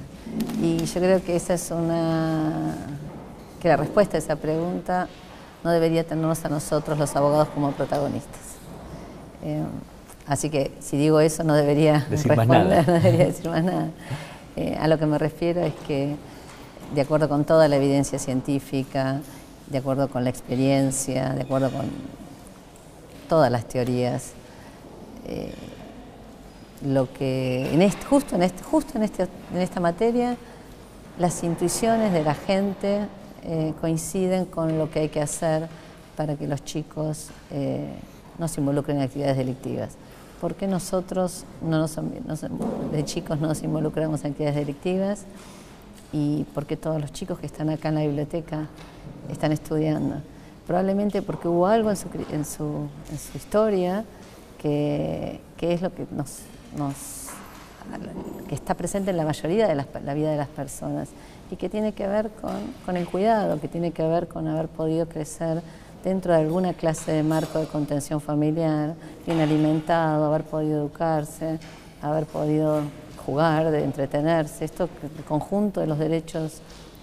Y 0.63 0.85
yo 0.85 1.01
creo 1.01 1.25
que 1.25 1.37
esa 1.37 1.55
es 1.55 1.71
una. 1.71 2.75
que 3.61 3.69
la 3.69 3.77
respuesta 3.77 4.17
a 4.17 4.19
esa 4.19 4.37
pregunta 4.37 5.09
no 5.65 5.71
debería 5.71 6.05
tenernos 6.05 6.45
a 6.45 6.49
nosotros, 6.49 6.99
los 6.99 7.15
abogados, 7.17 7.49
como 7.49 7.73
protagonistas. 7.73 8.41
Eh, 9.43 9.63
así 10.27 10.51
que 10.51 10.73
si 10.81 10.97
digo 10.97 11.21
eso, 11.21 11.45
no 11.45 11.55
debería 11.55 12.07
decir 12.11 12.37
más 12.37 12.47
nada. 12.47 12.83
no 12.87 12.93
debería 12.93 13.27
decir 13.27 13.49
más 13.49 13.65
nada. 13.65 13.89
Eh, 14.57 14.77
a 14.79 14.89
lo 14.89 14.99
que 14.99 15.07
me 15.07 15.19
refiero 15.19 15.61
es 15.61 15.75
que, 15.87 16.17
de 16.95 17.01
acuerdo 17.01 17.29
con 17.29 17.45
toda 17.45 17.69
la 17.69 17.77
evidencia 17.77 18.19
científica, 18.19 19.21
de 19.67 19.79
acuerdo 19.79 20.09
con 20.09 20.25
la 20.25 20.31
experiencia, 20.31 21.31
de 21.31 21.43
acuerdo 21.43 21.71
con 21.71 21.87
todas 23.29 23.53
las 23.53 23.67
teorías, 23.67 24.33
eh, 25.27 25.53
lo 26.87 27.13
que 27.13 27.73
en 27.73 27.83
este, 27.83 28.05
justo, 28.07 28.37
en 28.37 28.51
justo 28.71 28.97
en, 28.97 29.05
este, 29.05 29.29
esta 29.57 29.81
materia, 29.81 30.37
las 31.19 31.43
intuiciones 31.43 32.13
de 32.13 32.23
la 32.23 32.35
gente 32.35 33.07
eh, 33.43 33.75
coinciden 33.81 34.47
con 34.47 34.79
lo 34.79 34.91
que 34.91 35.01
hay 35.01 35.09
que 35.09 35.21
hacer 35.21 35.69
para 36.17 36.37
que 36.37 36.47
los 36.47 36.65
chicos 36.65 37.29
eh, 37.51 37.93
no 38.39 38.49
se 38.49 38.61
involucren 38.61 38.99
en 38.99 39.03
actividades 39.03 39.37
delictivas. 39.37 39.97
¿Por 40.41 40.55
qué 40.55 40.69
nosotros 40.69 41.45
no 41.61 41.79
nos, 41.79 41.97
de 42.93 43.05
chicos 43.05 43.41
no 43.41 43.49
nos 43.49 43.63
involucramos 43.63 44.25
en 44.25 44.31
actividades 44.31 44.57
delictivas? 44.57 45.25
¿Y 46.13 46.45
por 46.55 46.67
qué 46.67 46.77
todos 46.77 47.01
los 47.01 47.13
chicos 47.13 47.39
que 47.39 47.47
están 47.47 47.69
acá 47.71 47.89
en 47.89 47.97
la 47.97 48.03
biblioteca 48.03 48.69
están 49.31 49.53
estudiando? 49.53 50.17
Probablemente 50.67 51.23
porque 51.23 51.49
hubo 51.49 51.67
algo 51.67 51.91
en 51.91 51.97
su, 51.97 52.09
en 52.31 52.45
su, 52.45 52.89
en 53.11 53.19
su 53.19 53.37
historia 53.37 54.05
que, 54.61 55.41
que, 55.57 55.73
es 55.73 55.83
lo 55.83 55.95
que 55.95 56.07
nos, 56.11 56.41
nos, 56.77 57.29
que 58.49 58.55
está 58.55 58.75
presente 58.75 59.11
en 59.11 59.17
la 59.17 59.25
mayoría 59.25 59.69
de 59.69 59.75
la 59.75 60.15
vida 60.15 60.31
de 60.31 60.37
las 60.37 60.49
personas 60.49 61.09
y 61.51 61.57
que 61.57 61.69
tiene 61.69 61.93
que 61.93 62.07
ver 62.07 62.31
con, 62.31 62.57
con, 62.85 62.97
el 62.97 63.07
cuidado, 63.07 63.61
que 63.61 63.69
tiene 63.69 63.93
que 63.93 64.03
ver 64.03 64.29
con 64.29 64.47
haber 64.49 64.69
podido 64.69 65.09
crecer 65.09 65.63
dentro 66.05 66.33
de 66.33 66.41
alguna 66.41 66.75
clase 66.75 67.13
de 67.13 67.23
marco 67.23 67.59
de 67.59 67.67
contención 67.67 68.21
familiar, 68.21 68.95
bien 69.27 69.41
alimentado, 69.41 70.25
haber 70.27 70.45
podido 70.45 70.81
educarse, 70.81 71.59
haber 72.03 72.27
podido 72.27 72.83
jugar, 73.29 73.71
de 73.71 73.85
entretenerse, 73.85 74.65
esto, 74.65 74.89
el 75.03 75.25
conjunto 75.25 75.83
de 75.83 75.87
los 75.87 75.99
derechos 75.99 76.63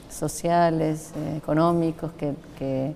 sociales, 0.10 1.12
eh, 1.16 1.38
económicos 1.38 2.12
que, 2.14 2.96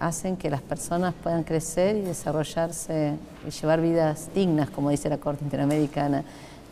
hacen 0.00 0.38
que 0.38 0.48
las 0.48 0.62
personas 0.62 1.12
puedan 1.22 1.44
crecer 1.44 1.94
y 1.94 2.00
desarrollarse 2.00 3.12
y 3.46 3.50
llevar 3.50 3.82
vidas 3.82 4.30
dignas, 4.34 4.70
como 4.70 4.88
dice 4.88 5.10
la 5.10 5.18
Corte 5.18 5.44
Interamericana. 5.44 6.24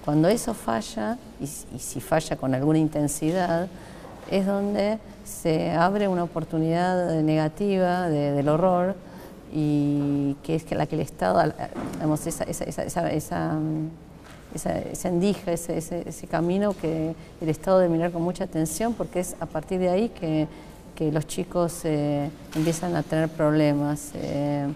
Cuando 0.05 0.27
eso 0.27 0.55
falla, 0.55 1.19
y, 1.39 1.45
y, 1.45 1.79
si 1.79 2.01
falla 2.01 2.37
con 2.37 2.55
alguna 2.55 2.79
intensidad, 2.79 3.69
es 4.31 4.47
donde 4.47 4.99
se 5.23 5.73
abre 5.73 6.09
una 6.09 6.25
oportunidad 6.25 7.21
negativa 7.21 8.09
de, 8.09 8.33
del 8.33 8.49
horror 8.49 8.97
y 9.53 10.35
que 10.43 10.55
es 10.55 10.65
que 10.65 10.75
la 10.75 10.87
que 10.87 10.97
el 10.97 11.03
Estado, 11.03 11.43
digamos, 11.93 12.27
esa, 12.27 12.45
esa, 12.45 12.65
esa, 12.65 13.11
esa 13.13 13.59
esa, 14.55 14.79
esa 14.79 15.09
endija, 15.09 15.53
ese, 15.53 15.79
ese, 15.79 16.09
ese, 16.09 16.27
camino 16.27 16.75
que 16.75 17.15
el 17.41 17.49
Estado 17.49 17.79
debe 17.79 17.93
mirar 17.93 18.13
con 18.13 18.23
mucha 18.23 18.45
atención 18.45 18.95
porque 18.95 19.21
es 19.21 19.37
a 19.41 19.47
partir 19.47 19.79
de 19.79 19.89
ahí 19.89 20.09
que, 20.09 20.47
que 20.95 21.13
los 21.13 21.27
chicos 21.27 21.81
eh, 21.85 22.31
empiezan 22.55 22.97
a 22.97 23.03
tener 23.03 23.29
problemas. 23.29 24.13
Eh, 24.15 24.67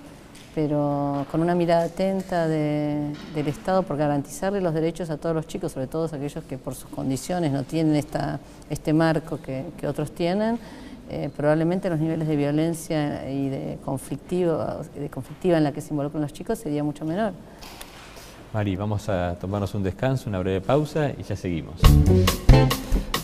pero 0.55 1.25
con 1.31 1.41
una 1.41 1.55
mirada 1.55 1.85
atenta 1.85 2.47
de, 2.47 3.13
del 3.35 3.49
Estado 3.49 3.85
por 3.85 3.97
garantizarle 3.97 4.61
los 4.61 4.75
derechos 4.75 5.09
a 5.09 5.17
todos 5.17 5.35
los 5.35 5.47
chicos, 5.47 5.73
sobre 5.73 5.87
todo 5.87 6.05
aquellos 6.05 6.45
que 6.45 6.59
por 6.59 6.75
sus 6.75 6.91
condiciones 6.91 7.53
no 7.53 7.63
tienen 7.63 7.97
esta, 7.97 8.39
este 8.69 8.93
marco 8.93 9.41
que, 9.41 9.65
que 9.79 9.87
otros 9.87 10.13
tienen, 10.13 10.59
eh, 11.11 11.31
probablemente 11.37 11.91
los 11.91 11.99
niveles 11.99 12.29
de 12.29 12.37
violencia 12.37 13.31
y 13.31 13.49
de, 13.49 13.79
conflictivo, 13.85 14.59
de 14.95 15.11
conflictiva 15.11 15.59
en 15.59 15.65
la 15.65 15.73
que 15.73 15.81
se 15.81 15.91
involucran 15.91 16.23
los 16.23 16.33
chicos 16.33 16.59
sería 16.59 16.85
mucho 16.85 17.05
menor. 17.05 17.33
Mari, 18.53 18.77
vamos 18.77 19.09
a 19.09 19.39
tomarnos 19.41 19.75
un 19.75 19.83
descanso, 19.83 20.29
una 20.29 20.39
breve 20.39 20.61
pausa 20.61 21.11
y 21.19 21.23
ya 21.23 21.37
seguimos. 21.37 21.77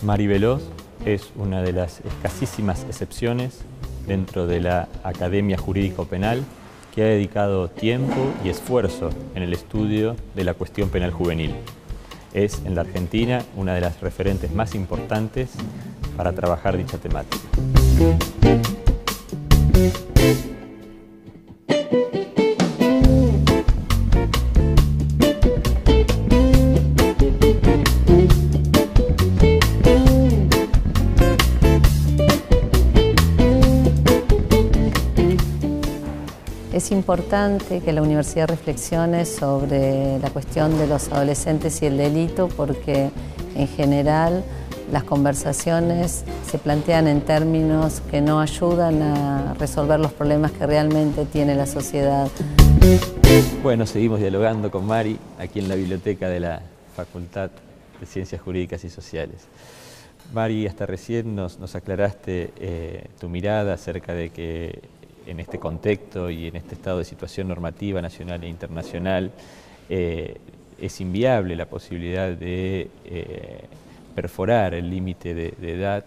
Mari 0.03 0.27
Veloz 0.27 0.63
es 1.05 1.31
una 1.37 1.61
de 1.61 1.75
las 1.75 2.01
escasísimas 2.01 2.85
excepciones 2.85 3.61
dentro 4.07 4.47
de 4.47 4.61
la 4.61 4.89
Academia 5.05 5.59
Jurídico 5.59 6.07
Penal 6.07 6.43
que 6.95 7.03
ha 7.03 7.07
dedicado 7.07 7.69
tiempo 7.69 8.17
y 8.43 8.49
esfuerzo 8.49 9.11
en 9.35 9.43
el 9.43 9.53
estudio 9.53 10.17
de 10.35 10.45
la 10.45 10.55
cuestión 10.55 10.89
penal 10.89 11.11
juvenil. 11.11 11.55
Es 12.33 12.63
en 12.65 12.75
la 12.75 12.81
Argentina 12.81 13.45
una 13.55 13.75
de 13.75 13.83
las 13.83 14.01
referentes 14.01 14.51
más 14.55 14.75
importantes 14.75 15.51
para 16.17 16.33
trabajar 16.33 16.79
dicha 16.79 16.97
temática. 16.97 17.37
Es 36.79 36.93
importante 36.93 37.81
que 37.81 37.93
la 37.93 38.03
universidad 38.03 38.47
reflexione 38.47 39.25
sobre 39.25 40.21
la 40.21 40.31
cuestión 40.31 40.79
de 40.79 40.87
los 40.87 41.09
adolescentes 41.09 41.83
y 41.83 41.87
el 41.87 41.97
delito 41.97 42.47
porque 42.57 43.11
en 43.57 43.67
general 43.67 44.45
las 44.93 45.03
conversaciones 45.03 46.25
se 46.49 46.59
plantean 46.59 47.09
en 47.09 47.23
términos 47.23 48.01
que 48.13 48.21
no 48.21 48.39
ayudan 48.39 49.03
a 49.03 49.55
resolver 49.55 49.99
los 49.99 50.13
problemas 50.13 50.53
que 50.53 50.69
realmente 50.69 51.25
tiene 51.25 51.57
la 51.57 51.67
sociedad. 51.67 52.31
Bueno, 53.61 53.85
seguimos 53.85 54.21
dialogando 54.21 54.71
con 54.71 54.87
Mari 54.87 55.19
aquí 55.41 55.59
en 55.59 55.69
la 55.69 55.75
biblioteca 55.75 56.29
de 56.29 56.39
la 56.39 56.63
Facultad 56.95 57.51
de 57.99 58.07
Ciencias 58.07 58.41
Jurídicas 58.41 58.85
y 58.85 58.89
Sociales. 58.89 59.49
Mari, 60.33 60.69
hasta 60.69 60.87
recién 60.87 61.35
nos, 61.35 61.75
aclaraste 61.75 62.53
eh, 62.61 63.07
tu 63.19 63.29
mirada 63.29 63.75
acerca 63.75 64.15
de 64.15 64.31
que 64.31 64.81
en 65.29 65.41
este 65.41 65.59
contexto 65.59 66.31
y 66.31 66.47
en 66.47 66.57
este 66.57 66.75
estado 66.75 66.99
de 66.99 67.05
situación 67.05 67.49
normativa 67.49 68.01
nacional 68.01 68.43
e 68.43 68.49
internacional, 68.49 69.31
eh, 69.89 70.37
es 70.81 71.01
inviable 71.01 71.57
la 71.57 71.67
posibilidad 71.67 72.31
de 72.31 72.91
eh, 73.05 73.65
perforar 74.15 74.75
el 74.75 74.91
límite 74.91 75.35
de, 75.35 75.55
de, 75.59 75.75
edad 75.75 76.05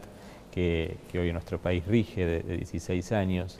que, 0.51 0.97
hoy 1.13 1.31
nuestro 1.31 1.59
país 1.59 1.85
rige 1.85 2.25
de, 2.25 2.39
de 2.41 2.57
16 2.57 3.11
años. 3.11 3.57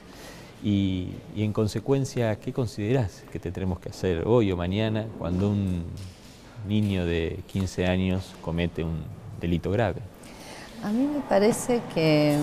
Y, 0.62 1.08
y, 1.34 1.42
en 1.42 1.52
consecuencia, 1.52 2.38
¿qué 2.38 2.52
considerás 2.52 3.24
que 3.32 3.38
tendremos 3.38 3.80
que 3.80 3.88
hacer 3.88 4.22
hoy 4.26 4.52
o 4.52 4.56
mañana 4.56 5.06
cuando 5.18 5.50
un 5.50 5.84
niño 6.68 7.04
de 7.04 7.40
15 7.48 7.86
años 7.86 8.34
comete 8.40 8.84
un 8.84 9.02
delito 9.40 9.70
grave? 9.70 10.00
A 10.82 10.90
mí 10.90 11.06
me 11.06 11.20
parece 11.20 11.80
que 11.94 12.36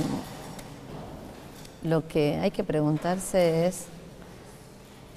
lo 1.84 2.08
que 2.08 2.38
hay 2.38 2.52
que 2.52 2.64
preguntarse 2.64 3.68
es 3.68 3.86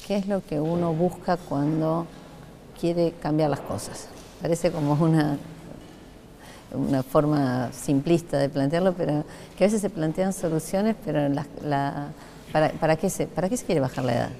qué 0.06 0.16
es 0.16 0.26
lo 0.26 0.44
que 0.44 0.60
uno 0.60 0.92
busca 0.92 1.36
cuando 1.36 2.06
quiere 2.78 3.12
cambiar 3.20 3.50
las 3.50 3.60
cosas. 3.60 4.08
Parece 4.40 4.70
como 4.70 4.94
una, 4.94 5.38
una 6.72 7.02
forma 7.02 7.70
simplista 7.72 8.38
de 8.38 8.48
plantearlo, 8.48 8.92
pero 8.94 9.24
que 9.56 9.64
a 9.64 9.66
veces 9.66 9.80
se 9.80 9.90
plantean 9.90 10.32
soluciones, 10.32 10.96
pero 11.04 11.28
la, 11.28 11.46
la, 11.64 12.08
para, 12.52 12.70
para, 12.70 12.96
qué 12.96 13.10
se, 13.10 13.26
¿para 13.26 13.48
qué 13.48 13.56
se 13.56 13.64
quiere 13.64 13.80
bajar 13.80 14.04
la 14.04 14.14
edad? 14.14 14.30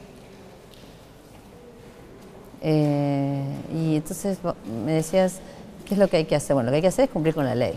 Eh, 2.62 3.44
y 3.74 3.96
entonces 3.96 4.38
me 4.84 4.92
decías, 4.92 5.40
¿qué 5.84 5.94
es 5.94 5.98
lo 5.98 6.08
que 6.08 6.18
hay 6.18 6.24
que 6.24 6.36
hacer? 6.36 6.54
Bueno, 6.54 6.66
lo 6.66 6.72
que 6.72 6.76
hay 6.76 6.82
que 6.82 6.88
hacer 6.88 7.04
es 7.06 7.10
cumplir 7.10 7.34
con 7.34 7.44
la 7.44 7.54
ley. 7.54 7.74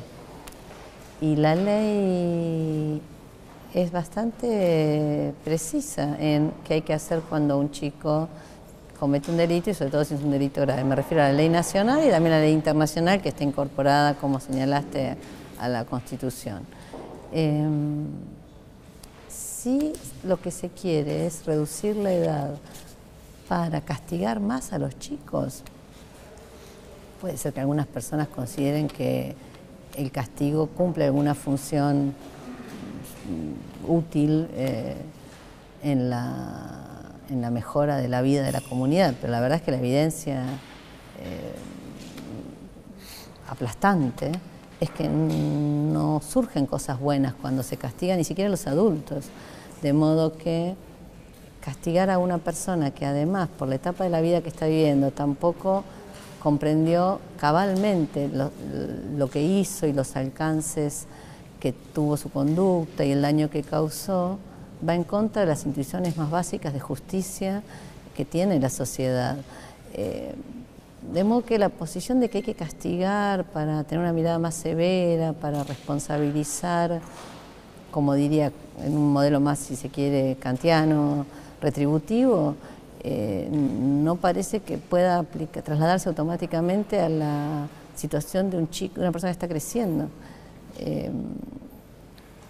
Y 1.22 1.36
la 1.36 1.56
ley 1.56 3.02
es 3.76 3.92
bastante 3.92 5.34
precisa 5.44 6.16
en 6.18 6.54
qué 6.66 6.76
hay 6.76 6.82
que 6.82 6.94
hacer 6.94 7.20
cuando 7.20 7.60
un 7.60 7.72
chico 7.72 8.30
comete 8.98 9.30
un 9.30 9.36
delito 9.36 9.70
y 9.70 9.74
sobre 9.74 9.92
todo 9.92 10.06
si 10.06 10.14
es 10.14 10.22
un 10.22 10.32
delito 10.32 10.62
grave. 10.62 10.86
Me 10.86 10.96
refiero 10.96 11.22
a 11.22 11.28
la 11.28 11.34
ley 11.34 11.50
nacional 11.50 12.00
y 12.08 12.10
también 12.10 12.36
a 12.36 12.38
la 12.38 12.44
ley 12.44 12.54
internacional 12.54 13.22
que 13.22 13.28
está 13.28 13.44
incorporada, 13.44 14.14
como 14.14 14.40
señalaste, 14.40 15.18
a 15.60 15.68
la 15.68 15.84
Constitución. 15.84 16.62
Eh, 17.34 17.68
si 19.28 19.92
lo 20.24 20.40
que 20.40 20.52
se 20.52 20.70
quiere 20.70 21.26
es 21.26 21.46
reducir 21.46 21.98
la 21.98 22.14
edad 22.14 22.56
para 23.50 23.82
castigar 23.82 24.40
más 24.40 24.72
a 24.72 24.80
los 24.80 24.98
chicos, 25.00 25.64
puede 27.20 27.36
ser 27.36 27.52
que 27.52 27.60
algunas 27.60 27.88
personas 27.88 28.30
consideren 28.30 28.88
que 28.88 29.36
el 29.98 30.12
castigo 30.12 30.68
cumple 30.68 31.04
alguna 31.04 31.36
función 31.36 32.14
útil 33.88 34.48
eh, 34.54 34.96
en, 35.84 36.10
la, 36.10 37.12
en, 37.30 37.42
la, 37.42 37.52
mejora 37.52 37.98
de 37.98 38.08
la 38.08 38.22
vida 38.22 38.44
de 38.44 38.52
la 38.52 38.62
comunidad, 38.62 39.16
pero 39.20 39.32
la 39.32 39.40
verdad 39.40 39.58
es 39.58 39.64
que 39.64 39.72
la 39.72 39.78
evidencia 39.78 40.44
eh, 41.20 41.56
aplastante 43.50 44.32
es 44.80 44.90
que 44.90 45.08
no 45.08 46.22
surgen 46.22 46.66
cosas 46.66 47.00
buenas 47.00 47.34
cuando 47.34 47.64
se 47.64 47.78
castiga 47.78 48.16
ni 48.16 48.24
siquiera 48.24 48.50
los 48.50 48.68
adultos, 48.68 49.26
de 49.82 49.94
modo 49.94 50.38
que 50.38 50.76
castigar 51.62 52.10
a 52.10 52.20
una 52.20 52.38
persona 52.38 52.92
que 52.92 53.06
además 53.06 53.50
por 53.58 53.68
la 53.68 53.76
etapa 53.76 54.04
de 54.04 54.10
la 54.10 54.22
vida 54.22 54.42
que 54.42 54.50
está 54.50 54.68
viviendo 54.68 55.12
tampoco 55.12 55.84
comprendió 56.46 57.20
cabalmente 57.40 58.30
lo, 58.30 59.30
que 59.32 59.42
hizo 59.42 59.88
y 59.88 59.94
los 59.94 60.16
alcances 60.16 61.08
que 61.66 61.74
tuvo 61.74 62.16
su 62.16 62.30
conducta 62.30 63.04
y 63.06 63.12
el 63.12 63.24
daño 63.24 63.50
que 63.50 63.64
causó, 63.64 64.38
va 64.88 64.94
en 64.94 65.04
contra 65.04 65.42
de 65.42 65.48
las 65.48 65.66
intuiciones 65.66 66.16
más 66.16 66.30
básicas 66.30 66.72
de 66.74 66.80
justicia 66.80 67.64
que 68.16 68.24
tiene 68.24 68.60
la 68.60 68.70
sociedad. 68.70 69.38
Eh, 69.96 70.36
de 71.12 71.24
modo 71.24 71.44
que 71.44 71.58
la 71.58 71.70
posición 71.70 72.20
de 72.20 72.30
que 72.30 72.38
hay 72.38 72.44
que 72.44 72.54
castigar 72.54 73.46
para 73.46 73.84
tener 73.84 74.04
una 74.04 74.14
mirada 74.14 74.38
más 74.38 74.54
severa, 74.54 75.34
para 75.34 75.64
responsabilizar, 75.64 77.02
como 77.90 78.14
diría 78.14 78.52
en 78.84 78.96
un 78.96 79.12
modelo 79.12 79.40
más, 79.40 79.58
si 79.58 79.76
se 79.76 79.90
quiere, 79.90 80.36
kantiano, 80.36 81.26
retributivo, 81.64 82.54
eh, 83.02 83.50
no 83.52 84.18
parece 84.18 84.60
que 84.60 84.78
pueda 84.78 85.24
trasladarse 85.64 86.10
automáticamente 86.10 87.00
a 87.00 87.10
la 87.10 87.68
situación 87.96 88.52
de 88.52 88.58
un 88.58 88.70
chico, 88.70 89.02
una 89.02 89.12
persona 89.12 89.32
que 89.32 89.38
está 89.38 89.48
creciendo. 89.48 90.10
Eh, 90.80 91.12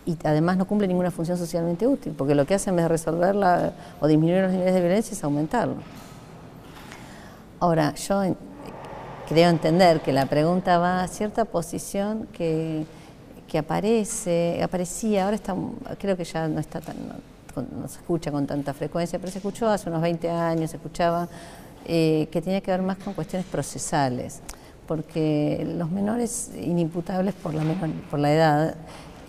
y 0.06 0.18
además 0.24 0.58
no 0.58 0.66
cumple 0.68 0.88
ninguna 0.88 1.10
función 1.10 1.38
socialmente 1.38 1.88
útil, 1.88 2.14
porque 2.16 2.36
lo 2.36 2.46
que 2.46 2.54
hace 2.54 2.70
en 2.70 2.76
vez 2.76 2.86
de 2.86 2.90
resolverla 2.90 3.74
o 4.00 4.08
disminuir 4.08 4.44
los 4.44 4.52
niveles 4.52 4.74
de 4.74 4.82
violencia 4.82 5.14
es 5.14 5.24
aumentarlo. 5.24 5.78
Ahora, 7.60 7.96
yo 7.96 8.36
creo 9.28 9.50
entender 9.50 10.02
que 10.02 10.14
la 10.14 10.28
pregunta 10.28 10.78
va 10.78 11.02
a 11.02 11.08
cierta 11.08 11.46
posición 11.46 12.28
que, 12.34 12.86
que 13.48 13.58
aparece, 13.58 14.62
aparecía, 14.62 15.26
ahora 15.26 15.36
está, 15.36 15.56
creo 15.98 16.16
que 16.16 16.24
ya 16.24 16.48
no 16.48 16.60
está 16.60 16.82
tan, 16.82 16.96
no 17.80 17.88
se 17.88 17.98
escucha 17.98 18.32
con 18.32 18.46
tanta 18.46 18.74
frecuencia, 18.74 19.18
pero 19.18 19.32
se 19.32 19.40
escuchó 19.40 19.68
hace 19.70 19.90
unos 19.90 20.02
20 20.02 20.30
años, 20.30 20.70
se 20.70 20.78
escuchaba 20.78 21.28
eh, 21.86 22.28
que 22.32 22.42
tenía 22.42 22.62
que 22.62 22.72
ver 22.72 22.82
más 22.82 22.98
con 22.98 23.14
cuestiones 23.14 23.48
procesales, 23.48 24.42
porque 24.88 25.68
los 25.78 25.92
menores 25.92 26.52
inimputables 26.62 27.34
por 27.34 27.54
la, 27.54 27.64
por 28.10 28.20
la 28.20 28.34
edad 28.34 28.76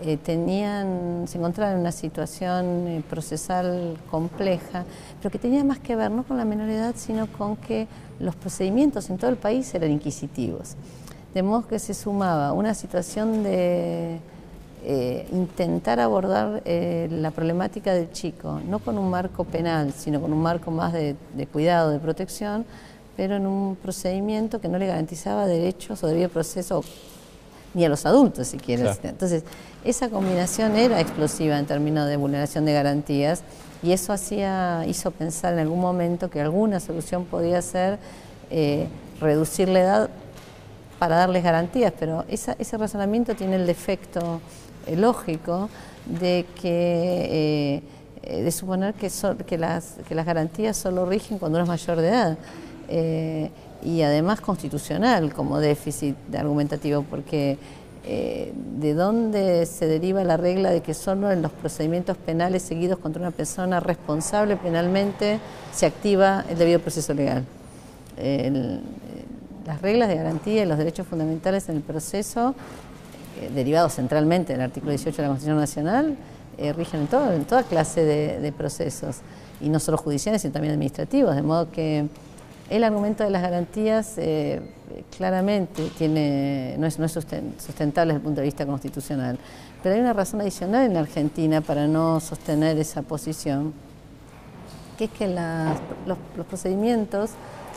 eh, 0.03 0.19
tenían, 0.19 1.25
se 1.27 1.39
encontraban 1.39 1.77
en 1.77 1.81
una 1.81 1.93
situación 1.93 2.87
eh, 2.87 3.03
procesal 3.09 3.97
compleja, 4.11 4.85
pero 5.19 5.31
que 5.31 5.39
tenía 5.39 5.65
más 5.65 5.79
que 5.79 5.97
ver 5.97 6.11
no 6.11 6.23
con 6.23 6.37
la 6.37 6.45
menor 6.45 6.69
edad, 6.69 6.95
sino 6.99 7.27
con 7.27 7.57
que 7.57 7.89
los 8.21 8.37
procedimientos 8.37 9.09
en 9.09 9.17
todo 9.17 9.31
el 9.31 9.39
país 9.39 9.75
eran 9.75 9.91
inquisitivos. 9.91 10.77
De 11.33 11.43
modo 11.43 11.67
que 11.67 11.79
se 11.79 11.95
sumaba 11.95 12.53
una 12.53 12.75
situación 12.75 13.43
de 13.43 14.19
eh, 14.85 15.27
intentar 15.33 15.99
abordar 15.99 16.63
la 16.67 17.31
problemática 17.31 17.95
del 17.95 18.13
chico, 18.13 18.61
no 18.69 18.81
con 18.81 18.99
un 18.99 19.09
marco 19.09 19.45
penal, 19.45 19.95
sino 19.95 20.21
con 20.21 20.31
un 20.31 20.43
marco 20.43 20.71
más 20.71 20.93
de, 20.93 21.17
cuidado, 21.51 21.91
de 21.91 21.99
protección, 22.01 22.67
pero 23.17 23.37
en 23.37 23.47
un 23.47 23.77
procedimiento 23.77 24.61
que 24.61 24.69
no 24.69 24.79
le 24.79 24.87
garantizaba 24.87 25.47
derechos 25.47 26.03
o 26.05 26.07
debido 26.07 26.29
proceso 26.29 26.83
ni 27.75 27.85
a 27.85 27.89
los 27.89 28.07
adultos, 28.07 28.49
si 28.49 28.59
quieres. 28.59 28.99
Entonces, 29.03 29.45
esa 29.85 30.09
combinación 30.09 30.77
era 30.77 31.01
explosiva 31.01 31.59
en 31.59 31.67
términos 31.67 32.09
de 32.09 32.17
vulneración 32.17 32.65
de 32.65 32.73
garantías 32.73 33.43
y 33.83 33.93
eso 33.93 34.13
hacía, 34.13 34.85
hizo 34.87 35.11
pensar 35.11 35.53
en 35.53 35.61
algún 35.61 35.81
momento 35.81 36.31
que 36.31 36.41
alguna 36.41 36.81
solución 36.81 37.25
podía 37.25 37.61
ser 37.61 37.99
eh, 38.51 38.87
reducir 39.21 39.69
la 39.69 39.81
edad 39.81 40.11
para 40.99 41.17
darles 41.17 41.45
garantías, 41.45 41.93
pero 41.99 42.25
ese 42.29 42.79
razonamiento 42.79 43.35
tiene 43.35 43.57
el 43.57 43.67
defecto 43.67 44.41
lógico 44.97 45.69
de 46.07 46.47
que 46.61 47.83
eh, 48.23 48.43
de 48.43 48.51
suponer 48.51 48.95
que, 48.95 49.11
que, 49.47 49.59
las, 49.59 49.97
que, 50.09 50.15
las, 50.15 50.27
garantías 50.27 50.77
solo 50.77 51.07
rigen 51.07 51.39
cuando 51.39 51.59
uno 51.59 51.65
es 51.65 51.69
mayor 51.69 52.01
de 52.01 52.09
edad 52.09 52.39
eh, 52.89 53.51
y 53.83 54.03
además 54.03 54.41
constitucional 54.41 55.33
como 55.33 55.59
déficit 55.59 56.17
argumentativo 56.35 57.05
porque 57.09 57.59
eh, 58.05 58.53
de 58.79 58.95
dónde 58.95 59.67
se 59.67 59.87
deriva 59.87 60.23
la 60.25 60.37
regla 60.37 60.71
de 60.71 60.81
que 60.81 60.95
solo 60.95 61.33
en 61.33 61.43
los 61.43 61.51
procedimientos 61.53 62.17
penales 62.17 62.63
seguidos 62.63 62.99
contra 62.99 63.21
una 63.21 63.33
persona 63.33 63.81
responsable 63.81 64.57
penalmente 64.57 65.41
se 65.75 65.87
activa 65.87 66.45
el 66.49 66.59
debido 66.59 66.81
proceso 66.81 67.15
legal. 67.15 67.45
las 69.67 69.83
reglas 69.83 70.09
de 70.09 70.15
garantía 70.15 70.63
y 70.63 70.67
los 70.67 70.79
derechos 70.79 71.07
fundamentales 71.07 71.69
en 71.69 71.77
el 71.77 71.83
proceso 71.83 72.55
eh, 73.41 73.51
derivados 73.55 73.95
centralmente 73.95 74.53
del 74.53 74.63
artículo 74.63 74.93
18 74.93 75.17
de 75.17 75.23
la 75.23 75.29
Constitución 75.29 75.59
Nacional, 75.59 76.17
rigen 76.75 77.01
en, 77.01 77.07
todo, 77.09 77.33
en, 77.33 77.45
toda 77.45 77.65
clase 77.65 78.03
de, 78.05 78.53
procesos, 78.53 79.19
y 79.61 79.69
no 79.69 79.79
solo 79.79 79.99
judiciales, 79.99 80.41
sino 80.41 80.55
también 80.55 80.73
administrativos, 80.73 81.35
de 81.35 81.43
modo 81.43 81.71
que 81.71 82.07
el 82.69 82.85
argumento 82.85 83.25
de 83.25 83.31
las 83.31 83.43
garantías 83.43 84.15
eh, 84.19 84.61
claramente 85.17 85.91
tiene, 85.97 86.75
no 86.79 86.87
es, 86.87 86.99
no 86.99 87.05
es 87.05 87.13
sustentable 87.13 88.13
desde 88.13 88.19
el 88.19 88.23
punto 88.23 88.41
de 88.41 88.47
vista 88.47 88.67
constitucional. 88.67 89.39
Pero 89.83 89.95
hay 89.95 90.01
una 90.01 90.13
razón 90.13 90.41
adicional 90.41 90.87
en 90.87 90.95
la 90.95 91.01
Argentina 91.01 91.61
para 91.61 91.87
no 91.87 92.19
sostener 92.19 92.77
esa 92.79 93.03
posición, 93.03 93.73
que 94.99 95.05
es 95.05 95.11
que 95.11 95.29
los, 95.29 96.19
los 96.37 96.47
procedimientos 96.47 97.31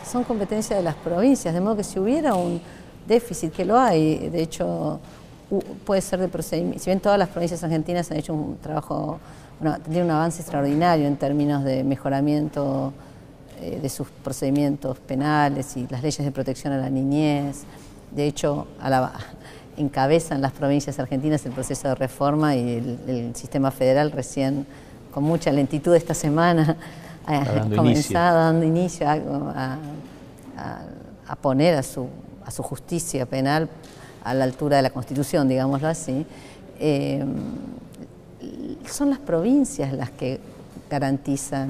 son 0.09 0.23
competencia 0.23 0.75
de 0.75 0.81
las 0.81 0.95
provincias, 0.95 1.53
de 1.53 1.61
modo 1.61 1.77
que 1.77 1.83
si 1.83 1.99
hubiera 1.99 2.33
un 2.33 2.59
déficit, 3.07 3.53
que 3.53 3.65
lo 3.65 3.77
hay, 3.77 4.29
de 4.29 4.41
hecho 4.41 4.99
puede 5.85 6.01
ser 6.01 6.19
de 6.19 6.27
procedimiento, 6.27 6.79
si 6.79 6.89
bien 6.89 6.99
todas 6.99 7.17
las 7.17 7.29
provincias 7.29 7.63
argentinas 7.63 8.09
han 8.11 8.17
hecho 8.17 8.33
un 8.33 8.57
trabajo, 8.57 9.19
tienen 9.85 10.05
un 10.05 10.11
avance 10.11 10.41
extraordinario 10.41 11.07
en 11.07 11.17
términos 11.17 11.63
de 11.63 11.83
mejoramiento 11.83 12.93
eh, 13.61 13.79
de 13.81 13.89
sus 13.89 14.07
procedimientos 14.23 14.97
penales 14.99 15.75
y 15.77 15.87
las 15.89 16.01
leyes 16.01 16.23
de 16.23 16.31
protección 16.31 16.73
a 16.73 16.77
la 16.77 16.89
niñez, 16.89 17.63
de 18.11 18.25
hecho 18.25 18.67
encabezan 19.77 20.41
las 20.41 20.51
provincias 20.51 20.99
argentinas 20.99 21.45
el 21.45 21.51
proceso 21.51 21.87
de 21.89 21.95
reforma 21.95 22.55
y 22.55 22.97
el, 23.07 23.35
sistema 23.35 23.71
federal 23.71 24.11
recién 24.11 24.65
con 25.13 25.23
mucha 25.23 25.51
lentitud 25.51 25.95
esta 25.95 26.13
semana 26.13 26.77
ha 27.25 27.67
comenzado 27.75 28.39
dando 28.39 28.65
inicio. 28.65 29.07
a, 29.07 29.77
poner 31.41 31.75
a 31.75 31.83
su, 31.83 32.07
a 32.43 32.51
su 32.51 32.63
justicia 32.63 33.25
penal 33.25 33.69
a 34.23 34.33
la 34.33 34.43
altura 34.43 34.77
de 34.77 34.83
la 34.83 34.89
Constitución, 34.89 35.47
digámoslo 35.47 35.87
así, 35.87 36.25
eh, 36.79 37.23
son 38.87 39.09
las 39.09 39.19
provincias 39.19 39.93
las 39.93 40.09
que 40.11 40.39
garantizan 40.89 41.69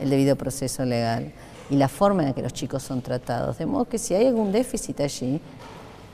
el 0.00 0.10
debido 0.10 0.36
proceso 0.36 0.84
legal 0.84 1.32
y 1.68 1.76
la 1.76 1.88
forma 1.88 2.22
en 2.22 2.28
la 2.28 2.34
que 2.34 2.42
los 2.42 2.52
chicos 2.52 2.82
son 2.82 3.02
tratados. 3.02 3.58
De 3.58 3.66
modo 3.66 3.84
que 3.86 3.98
si 3.98 4.14
hay 4.14 4.26
algún 4.26 4.52
déficit 4.52 5.00
allí, 5.00 5.40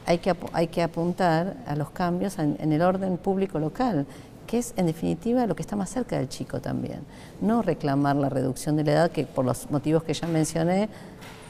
hay 0.04 0.18
que, 0.18 0.34
hay 0.52 0.68
que 0.68 0.82
apuntar 0.82 1.56
a 1.66 1.74
los 1.74 1.90
cambios 1.90 2.38
en, 2.38 2.56
en 2.60 2.72
el 2.72 2.82
orden 2.82 3.16
público 3.16 3.58
local, 3.58 4.06
que 4.46 4.58
es 4.58 4.72
en 4.76 4.86
definitiva 4.86 5.46
lo 5.46 5.56
que 5.56 5.62
está 5.62 5.74
más 5.74 5.90
cerca 5.90 6.16
del 6.16 6.28
chico 6.28 6.60
también. 6.60 7.00
No 7.40 7.62
reclamar 7.62 8.16
la 8.16 8.28
reducción 8.28 8.76
de 8.76 8.84
la 8.84 8.92
edad, 8.92 9.10
que 9.10 9.24
por 9.24 9.44
los 9.44 9.70
motivos 9.70 10.04
que 10.04 10.14
ya 10.14 10.28
mencioné, 10.28 10.88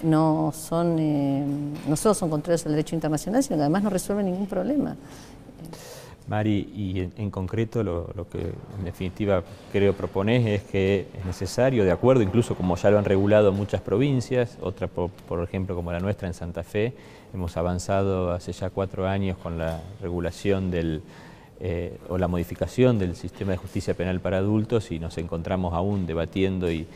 no, 0.02 0.52
son, 0.54 0.98
eh, 0.98 1.44
no 1.86 1.96
solo 1.96 2.14
son 2.14 2.30
contrarios 2.30 2.64
al 2.66 2.72
derecho 2.72 2.94
internacional, 2.94 3.42
sino 3.42 3.56
que 3.56 3.62
además 3.62 3.82
no 3.82 3.90
resuelven 3.90 4.26
ningún 4.26 4.46
problema. 4.46 4.96
Mari, 6.28 6.68
y 6.74 7.08
en, 7.22 7.30
concreto 7.30 7.84
lo, 7.84 8.28
que 8.30 8.40
en 8.78 8.84
definitiva 8.84 9.44
creo 9.70 9.92
propones 9.92 10.44
es 10.46 10.62
que 10.62 11.06
es 11.16 11.24
necesario, 11.24 11.84
de 11.84 11.92
acuerdo, 11.92 12.22
incluso 12.22 12.56
como 12.56 12.76
ya 12.76 12.90
lo 12.90 12.98
han 12.98 13.04
regulado 13.04 13.52
muchas 13.52 13.80
provincias, 13.80 14.58
otra 14.60 14.88
por, 14.88 15.10
por, 15.10 15.42
ejemplo 15.44 15.76
como 15.76 15.92
la 15.92 16.00
nuestra 16.00 16.26
en 16.26 16.34
Santa 16.34 16.64
Fe, 16.64 16.94
hemos 17.32 17.56
avanzado 17.56 18.32
hace 18.32 18.52
ya 18.52 18.70
cuatro 18.70 19.06
años 19.06 19.38
con 19.38 19.56
la 19.56 19.80
regulación 20.00 20.70
del, 20.72 21.02
eh, 21.58 21.96
o 22.10 22.18
la 22.18 22.28
modificación 22.28 22.98
del 22.98 23.16
sistema 23.16 23.52
de 23.52 23.56
justicia 23.56 23.94
penal 23.94 24.20
para 24.20 24.36
adultos 24.36 24.90
y 24.90 24.98
nos 24.98 25.16
encontramos 25.16 25.72
aún 25.72 26.06
debatiendo 26.06 26.70
y, 26.70 26.86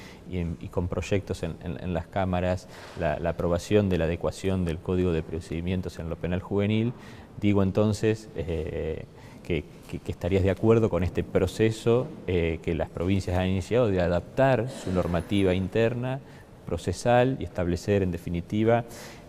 con 0.70 0.86
proyectos 0.86 1.42
en, 1.44 1.94
las 1.94 2.06
cámaras 2.06 2.68
la, 2.98 3.30
aprobación 3.30 3.88
de 3.88 3.96
la 3.96 4.04
adecuación 4.04 4.66
del 4.66 4.76
Código 4.78 5.12
de 5.12 5.22
Procedimientos 5.22 5.98
en 5.98 6.10
lo 6.10 6.16
penal 6.16 6.42
juvenil, 6.42 6.92
digo 7.40 7.62
entonces 7.62 8.28
eh, 8.36 9.06
que, 9.42 9.64
estarías 10.06 10.42
de 10.42 10.50
acuerdo 10.50 10.88
con 10.88 11.02
este 11.02 11.24
proceso 11.24 12.06
eh, 12.26 12.60
que 12.62 12.74
las 12.74 12.88
provincias 12.88 13.36
han 13.36 13.48
iniciado 13.48 13.88
de 13.88 14.00
adaptar 14.00 14.68
su 14.68 14.92
normativa 14.92 15.54
interna 15.54 16.20
procesal 16.66 17.36
y 17.40 17.44
establecer 17.44 18.02
en 18.02 18.12
definitiva 18.12 18.84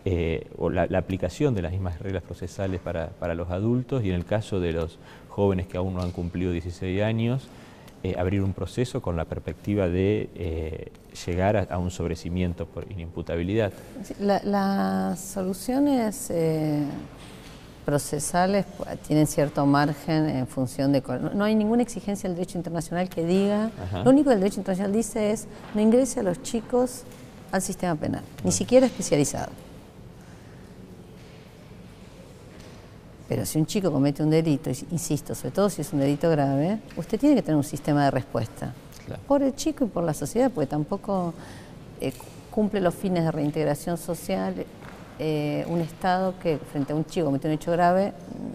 eh, 0.05 0.47
la, 0.71 0.97
aplicación 0.97 1.55
de 1.55 1.63
las 1.63 1.71
mismas 1.71 1.99
reglas 1.99 2.23
procesales 2.23 2.79
para, 2.79 3.09
para, 3.09 3.33
los 3.33 3.49
adultos 3.49 4.03
y 4.03 4.09
en 4.09 4.15
el 4.15 4.25
caso 4.25 4.59
de 4.59 4.73
los 4.73 4.99
jóvenes 5.29 5.67
que 5.67 5.77
aún 5.77 5.95
no 5.95 6.01
han 6.01 6.11
cumplido 6.11 6.51
16 6.51 7.01
años, 7.01 7.47
eh, 8.03 8.15
abrir 8.17 8.41
un 8.41 8.53
proceso 8.53 9.01
con 9.01 9.15
la 9.15 9.25
perspectiva 9.25 9.87
de 9.87 10.91
llegar 11.25 11.67
a, 11.69 11.77
un 11.77 11.91
sobrecimiento 11.91 12.65
por 12.65 12.91
inimputabilidad. 12.91 13.71
las 14.19 15.19
soluciones 15.19 16.31
procesales 17.85 18.65
pues, 18.77 18.99
tienen 19.01 19.27
cierto 19.27 19.65
margen 19.65 20.29
en 20.29 20.47
función 20.47 20.91
de... 20.91 21.01
No 21.33 21.43
hay 21.43 21.55
ninguna 21.55 21.83
exigencia 21.83 22.29
del 22.29 22.37
derecho 22.37 22.57
internacional 22.57 23.09
que 23.09 23.25
diga... 23.25 23.71
Lo 24.03 24.11
único 24.11 24.29
que 24.29 24.35
el 24.35 24.39
derecho 24.39 24.59
internacional 24.59 24.93
dice 24.93 25.31
es 25.31 25.47
no 25.73 25.81
ingrese 25.81 26.19
a 26.19 26.23
los 26.23 26.41
chicos 26.41 27.03
al 27.51 27.61
sistema 27.61 27.95
penal, 27.95 28.23
ni 28.43 28.51
siquiera 28.51 28.85
especializado. 28.85 29.51
Pero 33.27 33.45
si 33.45 33.57
un 33.57 33.65
chico 33.65 33.91
comete 33.91 34.23
un 34.23 34.29
delito, 34.29 34.69
insisto, 34.91 35.35
sobre 35.35 35.51
todo 35.51 35.69
si 35.69 35.81
es 35.81 35.93
un 35.93 35.99
delito 35.99 36.29
grave, 36.29 36.79
usted 36.97 37.19
tiene 37.19 37.35
que 37.35 37.41
tener 37.41 37.55
un 37.55 37.63
sistema 37.63 38.05
de 38.05 38.11
respuesta. 38.11 38.73
Por 39.27 39.41
el 39.41 39.55
chico 39.55 39.85
y 39.85 39.87
por 39.87 40.03
la 40.03 40.13
sociedad, 40.13 40.51
porque 40.53 40.67
tampoco 40.67 41.33
eh, 41.99 42.13
cumple 42.49 42.81
los 42.81 42.93
fines 42.93 43.23
de 43.23 43.31
reintegración 43.31 43.97
social 43.97 44.65
eh, 45.23 45.65
un 45.67 45.81
Estado 45.81 46.33
que 46.41 46.57
frente 46.57 46.93
a 46.93 46.95
un 46.95 47.05
chico 47.05 47.27
comete 47.27 47.47
un 47.47 47.53
hecho 47.53 47.71
grave 47.71 48.11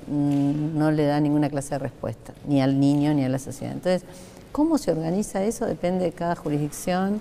mm, 0.08 0.76
no 0.76 0.90
le 0.90 1.06
da 1.06 1.20
ninguna 1.20 1.48
clase 1.48 1.76
de 1.76 1.78
respuesta, 1.78 2.34
ni 2.44 2.60
al 2.60 2.80
niño 2.80 3.14
ni 3.14 3.24
a 3.24 3.28
la 3.28 3.38
sociedad. 3.38 3.72
Entonces, 3.72 4.02
¿cómo 4.50 4.76
se 4.76 4.90
organiza 4.90 5.44
eso? 5.44 5.64
Depende 5.64 6.06
de 6.06 6.10
cada 6.10 6.34
jurisdicción. 6.34 7.20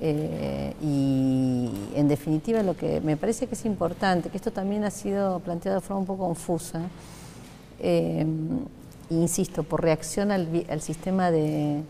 Eh, 0.00 0.72
y 0.80 1.70
en 1.96 2.08
definitiva 2.08 2.62
lo 2.62 2.76
que 2.76 3.02
me 3.02 3.18
parece 3.18 3.46
que 3.46 3.56
es 3.56 3.66
importante, 3.66 4.30
que 4.30 4.38
esto 4.38 4.52
también 4.52 4.84
ha 4.84 4.90
sido 4.90 5.40
planteado 5.40 5.80
de 5.80 5.86
forma 5.86 6.00
un 6.00 6.06
poco 6.06 6.24
confusa, 6.24 6.80
eh, 7.80 8.24
insisto, 9.10 9.64
por 9.64 9.82
reacción 9.82 10.30
al, 10.30 10.48
sistema 10.80 11.30
de, 11.30 11.82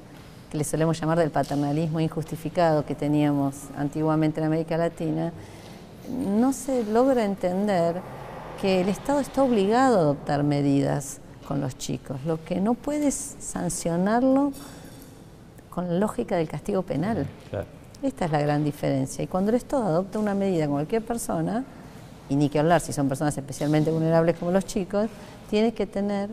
que 0.50 0.58
le 0.58 0.64
solemos 0.64 1.00
llamar 1.00 1.18
del 1.18 1.30
paternalismo 1.30 2.00
injustificado 2.00 2.84
que 2.84 2.96
teníamos 2.96 3.54
antiguamente 3.76 4.40
en 4.40 4.46
América 4.46 4.76
Latina, 4.76 5.32
no 6.08 6.52
se 6.52 6.84
logra 6.84 7.24
entender 7.24 8.00
que 8.60 8.80
el 8.80 8.88
Estado 8.88 9.20
está 9.20 9.42
obligado 9.42 9.98
a 9.98 10.00
adoptar 10.00 10.42
medidas 10.42 11.20
con 11.46 11.60
los 11.60 11.78
chicos, 11.78 12.18
lo 12.26 12.44
que 12.44 12.60
no 12.60 12.74
puede 12.74 13.10
sancionarlo 13.10 14.52
con 15.70 15.88
la 15.88 15.94
lógica 15.94 16.36
del 16.36 16.48
castigo 16.48 16.82
penal. 16.82 17.26
Esta 18.02 18.26
es 18.26 18.30
la 18.30 18.40
gran 18.40 18.64
diferencia. 18.64 19.24
Y 19.24 19.26
cuando 19.26 19.50
el 19.50 19.56
Estado 19.56 19.84
adopta 19.84 20.18
una 20.18 20.34
medida 20.34 20.66
con 20.66 20.74
cualquier 20.74 21.04
persona, 21.04 21.64
y 22.28 22.36
ni 22.36 22.48
que 22.48 22.58
hablar 22.58 22.80
si 22.80 22.92
son 22.92 23.08
personas 23.08 23.36
especialmente 23.36 23.90
vulnerables 23.90 24.36
como 24.36 24.50
los 24.50 24.66
chicos, 24.66 25.08
tiene 25.50 25.72
que 25.72 25.86
tener 25.86 26.30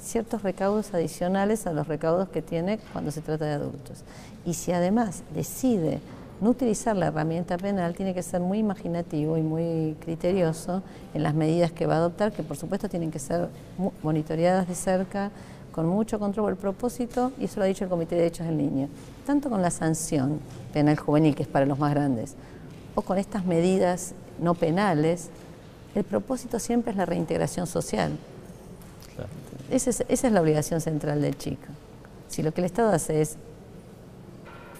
ciertos 0.00 0.42
recaudos 0.42 0.94
adicionales 0.94 1.66
a 1.66 1.72
los 1.72 1.86
recaudos 1.86 2.28
que 2.28 2.42
tiene 2.42 2.78
cuando 2.92 3.10
se 3.10 3.20
trata 3.20 3.44
de 3.44 3.52
adultos. 3.52 4.02
Y 4.44 4.54
si 4.54 4.72
además 4.72 5.22
decide 5.34 6.00
no 6.42 6.50
utilizar 6.50 6.96
la 6.96 7.06
herramienta 7.06 7.56
penal, 7.56 7.94
tiene 7.94 8.14
que 8.14 8.22
ser 8.22 8.40
muy 8.40 8.58
imaginativo 8.58 9.38
y 9.38 9.42
muy 9.42 9.96
criterioso 10.00 10.82
en 11.14 11.22
las 11.22 11.34
medidas 11.34 11.70
que 11.70 11.86
va 11.86 11.94
a 11.94 11.96
adoptar, 11.98 12.32
que 12.32 12.42
por 12.42 12.56
supuesto 12.56 12.88
tienen 12.88 13.12
que 13.12 13.20
ser 13.20 13.48
monitoreadas 14.02 14.66
de 14.66 14.74
cerca, 14.74 15.30
con 15.70 15.86
mucho 15.86 16.18
control 16.18 16.50
el 16.50 16.56
propósito, 16.56 17.30
y 17.38 17.44
eso 17.44 17.60
lo 17.60 17.64
ha 17.64 17.68
dicho 17.68 17.84
el 17.84 17.90
Comité 17.90 18.16
de 18.16 18.22
Derechos 18.22 18.44
del 18.44 18.56
Niño, 18.56 18.88
tanto 19.24 19.50
con 19.50 19.62
la 19.62 19.70
sanción 19.70 20.40
penal 20.72 20.98
juvenil, 20.98 21.36
que 21.36 21.44
es 21.44 21.48
para 21.48 21.64
los 21.64 21.78
más 21.78 21.94
grandes, 21.94 22.34
o 22.96 23.02
con 23.02 23.18
estas 23.18 23.44
medidas 23.46 24.12
no 24.40 24.54
penales, 24.54 25.30
el 25.94 26.02
propósito 26.02 26.58
siempre 26.58 26.90
es 26.90 26.96
la 26.96 27.06
reintegración 27.06 27.68
social. 27.68 28.18
Esa, 29.70 29.90
es, 29.90 30.04
esa 30.08 30.26
es 30.26 30.32
la 30.32 30.40
obligación 30.40 30.80
central 30.80 31.22
del 31.22 31.38
chico. 31.38 31.68
Si 32.26 32.42
lo 32.42 32.52
que 32.52 32.62
el 32.62 32.64
Estado 32.64 32.90
hace 32.90 33.22
es 33.22 33.36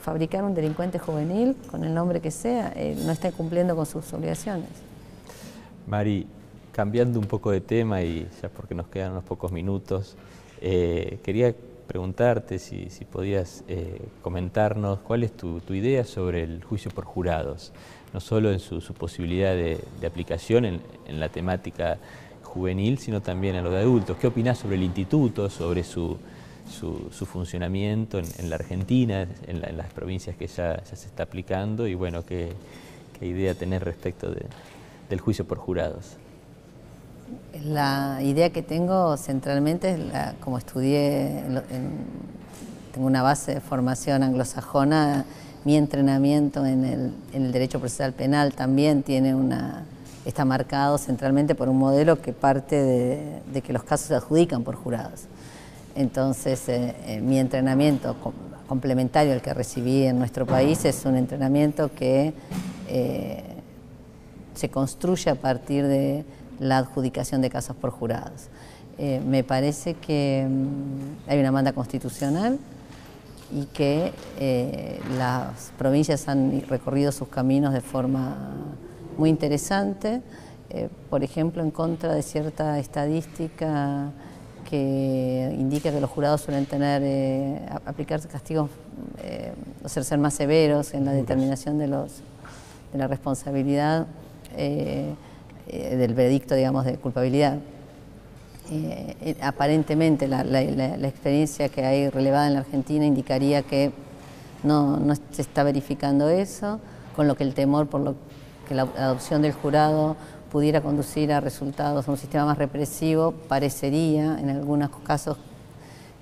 fabricar 0.03 0.45
un 0.45 0.55
delincuente 0.55 0.99
juvenil, 0.99 1.57
con 1.71 1.85
el 1.85 1.95
nombre 1.95 2.21
que 2.21 2.31
sea, 2.31 2.75
no 3.05 3.13
está 3.13 3.31
cumpliendo 3.33 3.75
con 3.77 3.87
sus 3.87 4.13
obligaciones. 4.13 4.69
Mari, 5.87 6.27
cambiando 6.73 7.21
un 7.21 7.27
poco 7.27 7.51
de 7.51 7.61
tema 7.61 8.03
y 8.03 8.29
ya 8.43 8.49
porque 8.49 8.75
nos 8.75 8.89
quedan 8.89 9.13
unos 9.13 9.25
pocos 9.25 9.53
minutos, 9.53 10.17
eh, 10.61 11.19
quería 11.23 11.55
preguntarte 11.87 12.59
si, 12.59 12.89
podías 13.11 13.65
eh, 13.69 14.01
comentarnos 14.23 15.01
cuál 15.01 15.23
es 15.23 15.33
tu, 15.33 15.61
idea 15.69 16.05
sobre 16.05 16.43
el 16.43 16.65
juicio 16.65 16.91
por 16.91 17.05
jurados, 17.05 17.73
no 18.13 18.21
solo 18.21 18.51
en 18.51 18.59
su, 18.59 18.81
posibilidad 18.95 19.55
de, 19.55 19.79
aplicación 20.07 20.65
en, 20.65 20.81
la 21.21 21.29
temática 21.29 21.99
juvenil, 22.43 22.99
sino 22.99 23.21
también 23.21 23.55
en 23.55 23.65
lo 23.65 23.71
de 23.71 23.79
adultos. 23.79 24.17
¿Qué 24.19 24.27
opinás 24.27 24.59
sobre 24.59 24.77
el 24.77 24.83
instituto, 24.83 25.51
sobre 25.51 25.85
su, 25.85 26.17
funcionamiento 26.73 28.19
en, 28.19 28.51
la 28.51 28.57
Argentina, 28.57 29.27
en, 29.47 29.77
las 29.77 29.93
provincias 29.93 30.37
que 30.37 30.47
ya, 30.47 30.83
se 30.85 30.95
está 30.95 31.25
aplicando 31.25 31.87
y 31.87 31.95
bueno, 31.95 32.25
qué, 32.25 32.53
idea 33.21 33.55
tenés 33.55 33.81
respecto 33.83 34.35
del 35.09 35.21
juicio 35.21 35.47
por 35.47 35.59
jurados? 35.59 36.17
La 37.65 38.19
idea 38.23 38.51
que 38.51 38.63
tengo 38.63 39.17
centralmente 39.17 39.93
es, 39.93 40.01
como 40.41 40.59
estudié, 40.59 41.45
tengo 42.93 43.07
una 43.07 43.23
base 43.23 43.55
de 43.55 43.61
formación 43.61 44.23
anglosajona, 44.23 45.25
mi 45.65 45.77
entrenamiento 45.77 46.67
en 46.67 47.15
el, 47.33 47.53
derecho 47.53 47.79
procesal 47.79 48.13
penal 48.13 48.53
también 48.53 49.03
tiene 49.03 49.35
una, 49.35 49.85
está 50.25 50.45
marcado 50.45 50.99
centralmente 50.99 51.55
por 51.55 51.69
un 51.69 51.79
modelo 51.79 52.21
que 52.21 52.33
parte 52.33 52.77
de, 53.53 53.63
que 53.63 53.73
los 53.73 53.85
casos 53.85 54.09
se 54.09 54.15
adjudican 54.15 54.65
por 54.65 54.75
jurados. 54.75 55.27
Entonces, 55.95 56.69
eh, 56.69 56.95
eh, 57.07 57.21
mi 57.21 57.39
entrenamiento 57.39 58.17
complementario 58.67 59.33
al 59.33 59.43
que 59.43 59.53
recibí 59.53 60.05
en 60.05 60.19
nuestro 60.19 60.47
país 60.47 60.85
es 60.85 61.05
un 61.05 61.17
entrenamiento 61.17 61.91
que 61.95 62.33
eh, 62.89 63.43
se 64.55 64.71
construye 64.71 65.31
a 65.31 65.35
partir 65.35 65.87
de 65.87 66.25
la 66.59 66.79
adjudicación 66.79 67.43
de 67.43 67.51
casos 67.51 67.77
por 67.77 67.91
jurados. 67.91 68.49
Me 68.99 69.43
parece 69.43 69.95
que 69.95 70.47
mm, 70.49 71.29
hay 71.31 71.39
una 71.39 71.49
demanda 71.49 71.73
constitucional 71.73 72.59
y 73.53 73.65
que 73.67 74.13
las 75.19 75.73
provincias 75.77 76.29
han 76.29 76.63
recorrido 76.69 77.11
sus 77.11 77.29
caminos 77.29 77.73
de 77.73 77.81
forma 77.81 78.37
muy 79.19 79.29
interesante, 79.29 80.23
por 81.11 81.25
ejemplo, 81.25 81.63
en 81.63 81.71
contra 81.71 82.15
de 82.15 82.23
cierta 82.23 82.79
estadística 82.79 84.13
que 84.69 85.55
indica 85.59 85.91
que 85.91 86.01
los 86.01 86.11
jurados 86.11 86.41
suelen 86.41 86.67
tener, 86.67 87.63
aplicarse 87.85 88.29
castigos, 88.29 88.71
o 89.85 89.89
ser, 89.89 90.05
ser 90.05 90.19
más 90.19 90.35
severos 90.35 90.95
en 90.95 91.05
la 91.05 91.13
determinación 91.13 91.79
de, 91.79 91.89
los, 91.89 92.21
de 92.93 92.99
la 92.99 93.07
responsabilidad. 93.07 94.07
Eh, 95.69 95.97
del 95.97 96.13
veredicto, 96.13 96.55
digamos, 96.57 96.85
de 96.85 96.97
culpabilidad. 96.97 97.59
Eh, 98.71 99.17
eh, 99.21 99.37
aparentemente 99.41 100.27
la, 100.27 100.43
experiencia 101.07 101.69
que 101.69 101.85
hay 101.85 102.09
relevada 102.11 102.49
en 102.49 102.55
la 102.55 102.61
Argentina 102.61 103.07
indicaría 103.07 103.63
que 103.63 103.93
no, 104.65 105.01
se 105.31 105.43
está 105.43 105.63
verificando 105.63 106.29
eso, 106.29 106.81
con 107.15 107.29
lo 107.29 107.37
que 107.37 107.45
el 107.45 107.55
temor 107.55 107.87
por 107.87 108.01
lo 108.01 108.17
que 108.69 108.75
la 108.75 108.83
adopción 108.83 109.43
del 109.43 109.53
jurado 109.53 110.17
pudiera 110.53 110.83
conducir 110.83 111.33
a 111.33 111.41
resultados, 111.41 112.07
a 112.07 112.11
un 112.11 112.19
sistema 112.19 112.45
más 112.45 112.59
represivo, 112.59 113.33
parecería 113.49 114.39
en 114.39 114.51
algunos 114.51 114.91
casos 115.03 115.39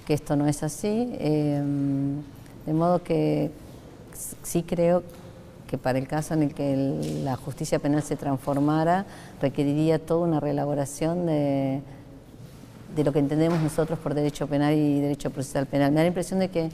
que 0.06 0.14
esto 0.14 0.36
no 0.36 0.46
es 0.46 0.62
así. 0.62 1.06
de 1.16 2.72
modo 2.72 3.02
que 3.02 3.50
sí 4.44 4.62
creo 4.62 5.02
que 5.66 5.78
para 5.78 5.98
el 5.98 6.06
caso 6.06 6.34
en 6.34 6.44
el 6.44 6.54
que 6.54 6.76
la 7.24 7.34
justicia 7.34 7.80
penal 7.80 8.04
se 8.04 8.14
transformara, 8.14 9.04
requeriría 9.42 9.98
toda 9.98 10.28
una 10.28 10.38
reelaboración 10.38 11.26
de, 11.26 11.82
de 12.94 13.04
lo 13.04 13.12
que 13.12 13.18
entendemos 13.18 13.60
nosotros 13.60 13.98
por 13.98 14.14
derecho 14.14 14.46
penal 14.46 14.74
y 14.74 15.00
derecho 15.00 15.30
procesal 15.30 15.66
penal. 15.66 15.90
Me 15.90 15.96
da 15.96 16.02
la 16.02 16.08
impresión 16.08 16.38
de 16.38 16.50
que 16.50 16.70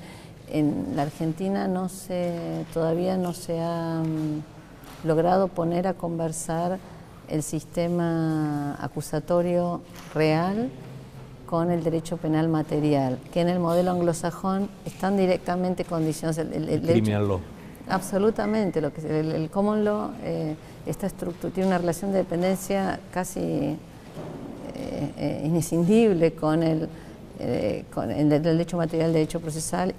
en 0.50 0.92
la 0.94 1.02
Argentina 1.02 1.68
no 1.68 1.88
se, 1.88 2.66
todavía 2.74 3.16
no 3.16 3.32
se 3.32 3.60
ha 3.60 4.02
mm, 4.02 5.06
logrado 5.06 5.48
poner 5.48 5.86
a 5.86 5.94
conversar 5.94 6.78
el 7.28 7.42
sistema 7.42 8.76
acusatorio 8.80 9.80
real 10.14 10.70
con 11.46 11.70
el 11.70 11.82
derecho 11.82 12.16
penal 12.16 12.48
material, 12.48 13.18
que 13.32 13.40
en 13.40 13.48
el 13.48 13.60
modelo 13.60 13.92
anglosajón 13.92 14.68
están 14.84 15.16
directamente 15.16 15.84
condicionados. 15.84 16.38
El, 16.38 16.68
el, 16.68 16.82
criminal 16.82 17.28
law. 17.28 17.40
Absolutamente, 17.88 18.80
lo 18.80 18.92
que 18.92 19.20
el, 19.20 19.48
common 19.50 19.84
law 19.84 20.10
eh, 20.24 20.56
tiene 21.54 21.68
una 21.68 21.78
relación 21.78 22.10
de 22.10 22.18
dependencia 22.18 22.98
casi 23.12 23.40
eh, 23.40 23.78
eh, 24.74 25.42
inescindible 25.44 26.32
con 26.32 26.64
el, 26.64 26.88
con 27.94 28.10
el 28.10 28.28
derecho 28.28 28.76
material, 28.76 29.08
el 29.08 29.14
derecho 29.14 29.40
procesal 29.40 29.94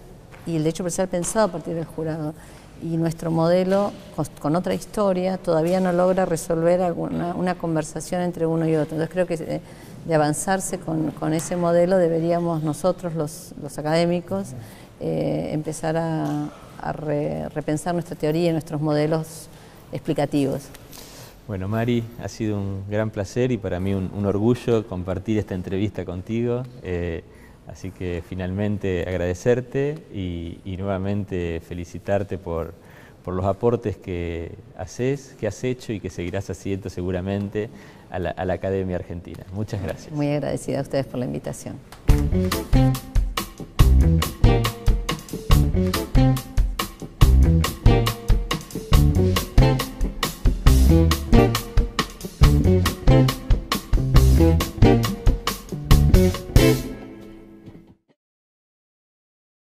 y 0.46 0.58
el 0.58 0.64
derecho 0.64 0.84
procesal 0.84 1.08
pensado 1.08 1.46
a 1.46 1.52
partir 1.52 1.76
del 1.76 1.86
jurado. 1.86 2.34
Y 2.82 2.98
nuestro 2.98 3.32
modelo, 3.32 3.92
con, 4.40 4.56
otra 4.56 4.74
historia, 4.74 5.38
todavía 5.38 5.80
no 5.80 5.92
logra 5.92 6.26
resolver 6.26 6.82
alguna, 6.82 7.34
una 7.36 7.56
conversación 7.56 8.22
entre 8.22 8.46
uno 8.46 8.68
y 8.68 8.76
otro. 8.76 8.96
Entonces 8.96 9.10
creo 9.10 9.26
que 9.26 9.34
eh, 9.34 9.62
de, 10.06 10.16
avanzarse 10.16 10.78
con, 10.78 11.12
con, 11.12 11.34
ese 11.34 11.56
modelo 11.56 11.98
deberíamos 11.98 12.64
nosotros, 12.64 13.16
los, 13.16 13.54
los 13.62 13.78
académicos, 13.78 14.54
eh, 15.00 15.50
empezar 15.52 15.96
a, 15.98 16.50
repensar 17.54 17.94
nuestra 17.96 18.16
teoría 18.16 18.50
y 18.50 18.52
nuestros 18.52 18.80
modelos 18.80 19.50
explicativos. 19.92 20.70
Bueno, 21.48 21.68
Mari, 21.68 22.04
ha 22.24 22.28
sido 22.28 22.58
un 22.58 22.84
gran 22.88 23.10
placer 23.10 23.52
y 23.52 23.58
para 23.58 23.80
mí 23.80 23.94
un, 23.94 24.26
orgullo 24.26 24.88
compartir 24.88 25.40
esta 25.40 25.56
entrevista 25.56 26.06
contigo. 26.06 26.64
Eh, 26.84 27.24
así 27.68 27.92
que 27.92 28.24
finalmente 28.28 29.06
agradecerte 29.08 29.96
y, 30.14 30.76
nuevamente 30.78 31.62
felicitarte 31.68 32.38
por, 32.38 32.74
los 33.26 33.46
aportes 33.46 33.98
que 33.98 34.52
haces, 34.78 35.36
que 35.38 35.48
has 35.48 35.62
hecho 35.66 35.92
y 35.92 36.00
que 36.00 36.10
seguirás 36.10 36.50
haciendo 36.50 36.90
seguramente 36.90 37.70
a 38.10 38.20
la, 38.20 38.30
a 38.30 38.46
la 38.46 38.54
Academia 38.54 38.96
Argentina. 38.96 39.44
Muchas 39.52 39.84
gracias. 39.84 40.14
Muy 40.14 40.30
agradecida 40.30 40.80
a 40.80 40.82
ustedes 40.84 41.06
por 41.06 41.20
la 41.20 41.26
invitación. 41.26 41.76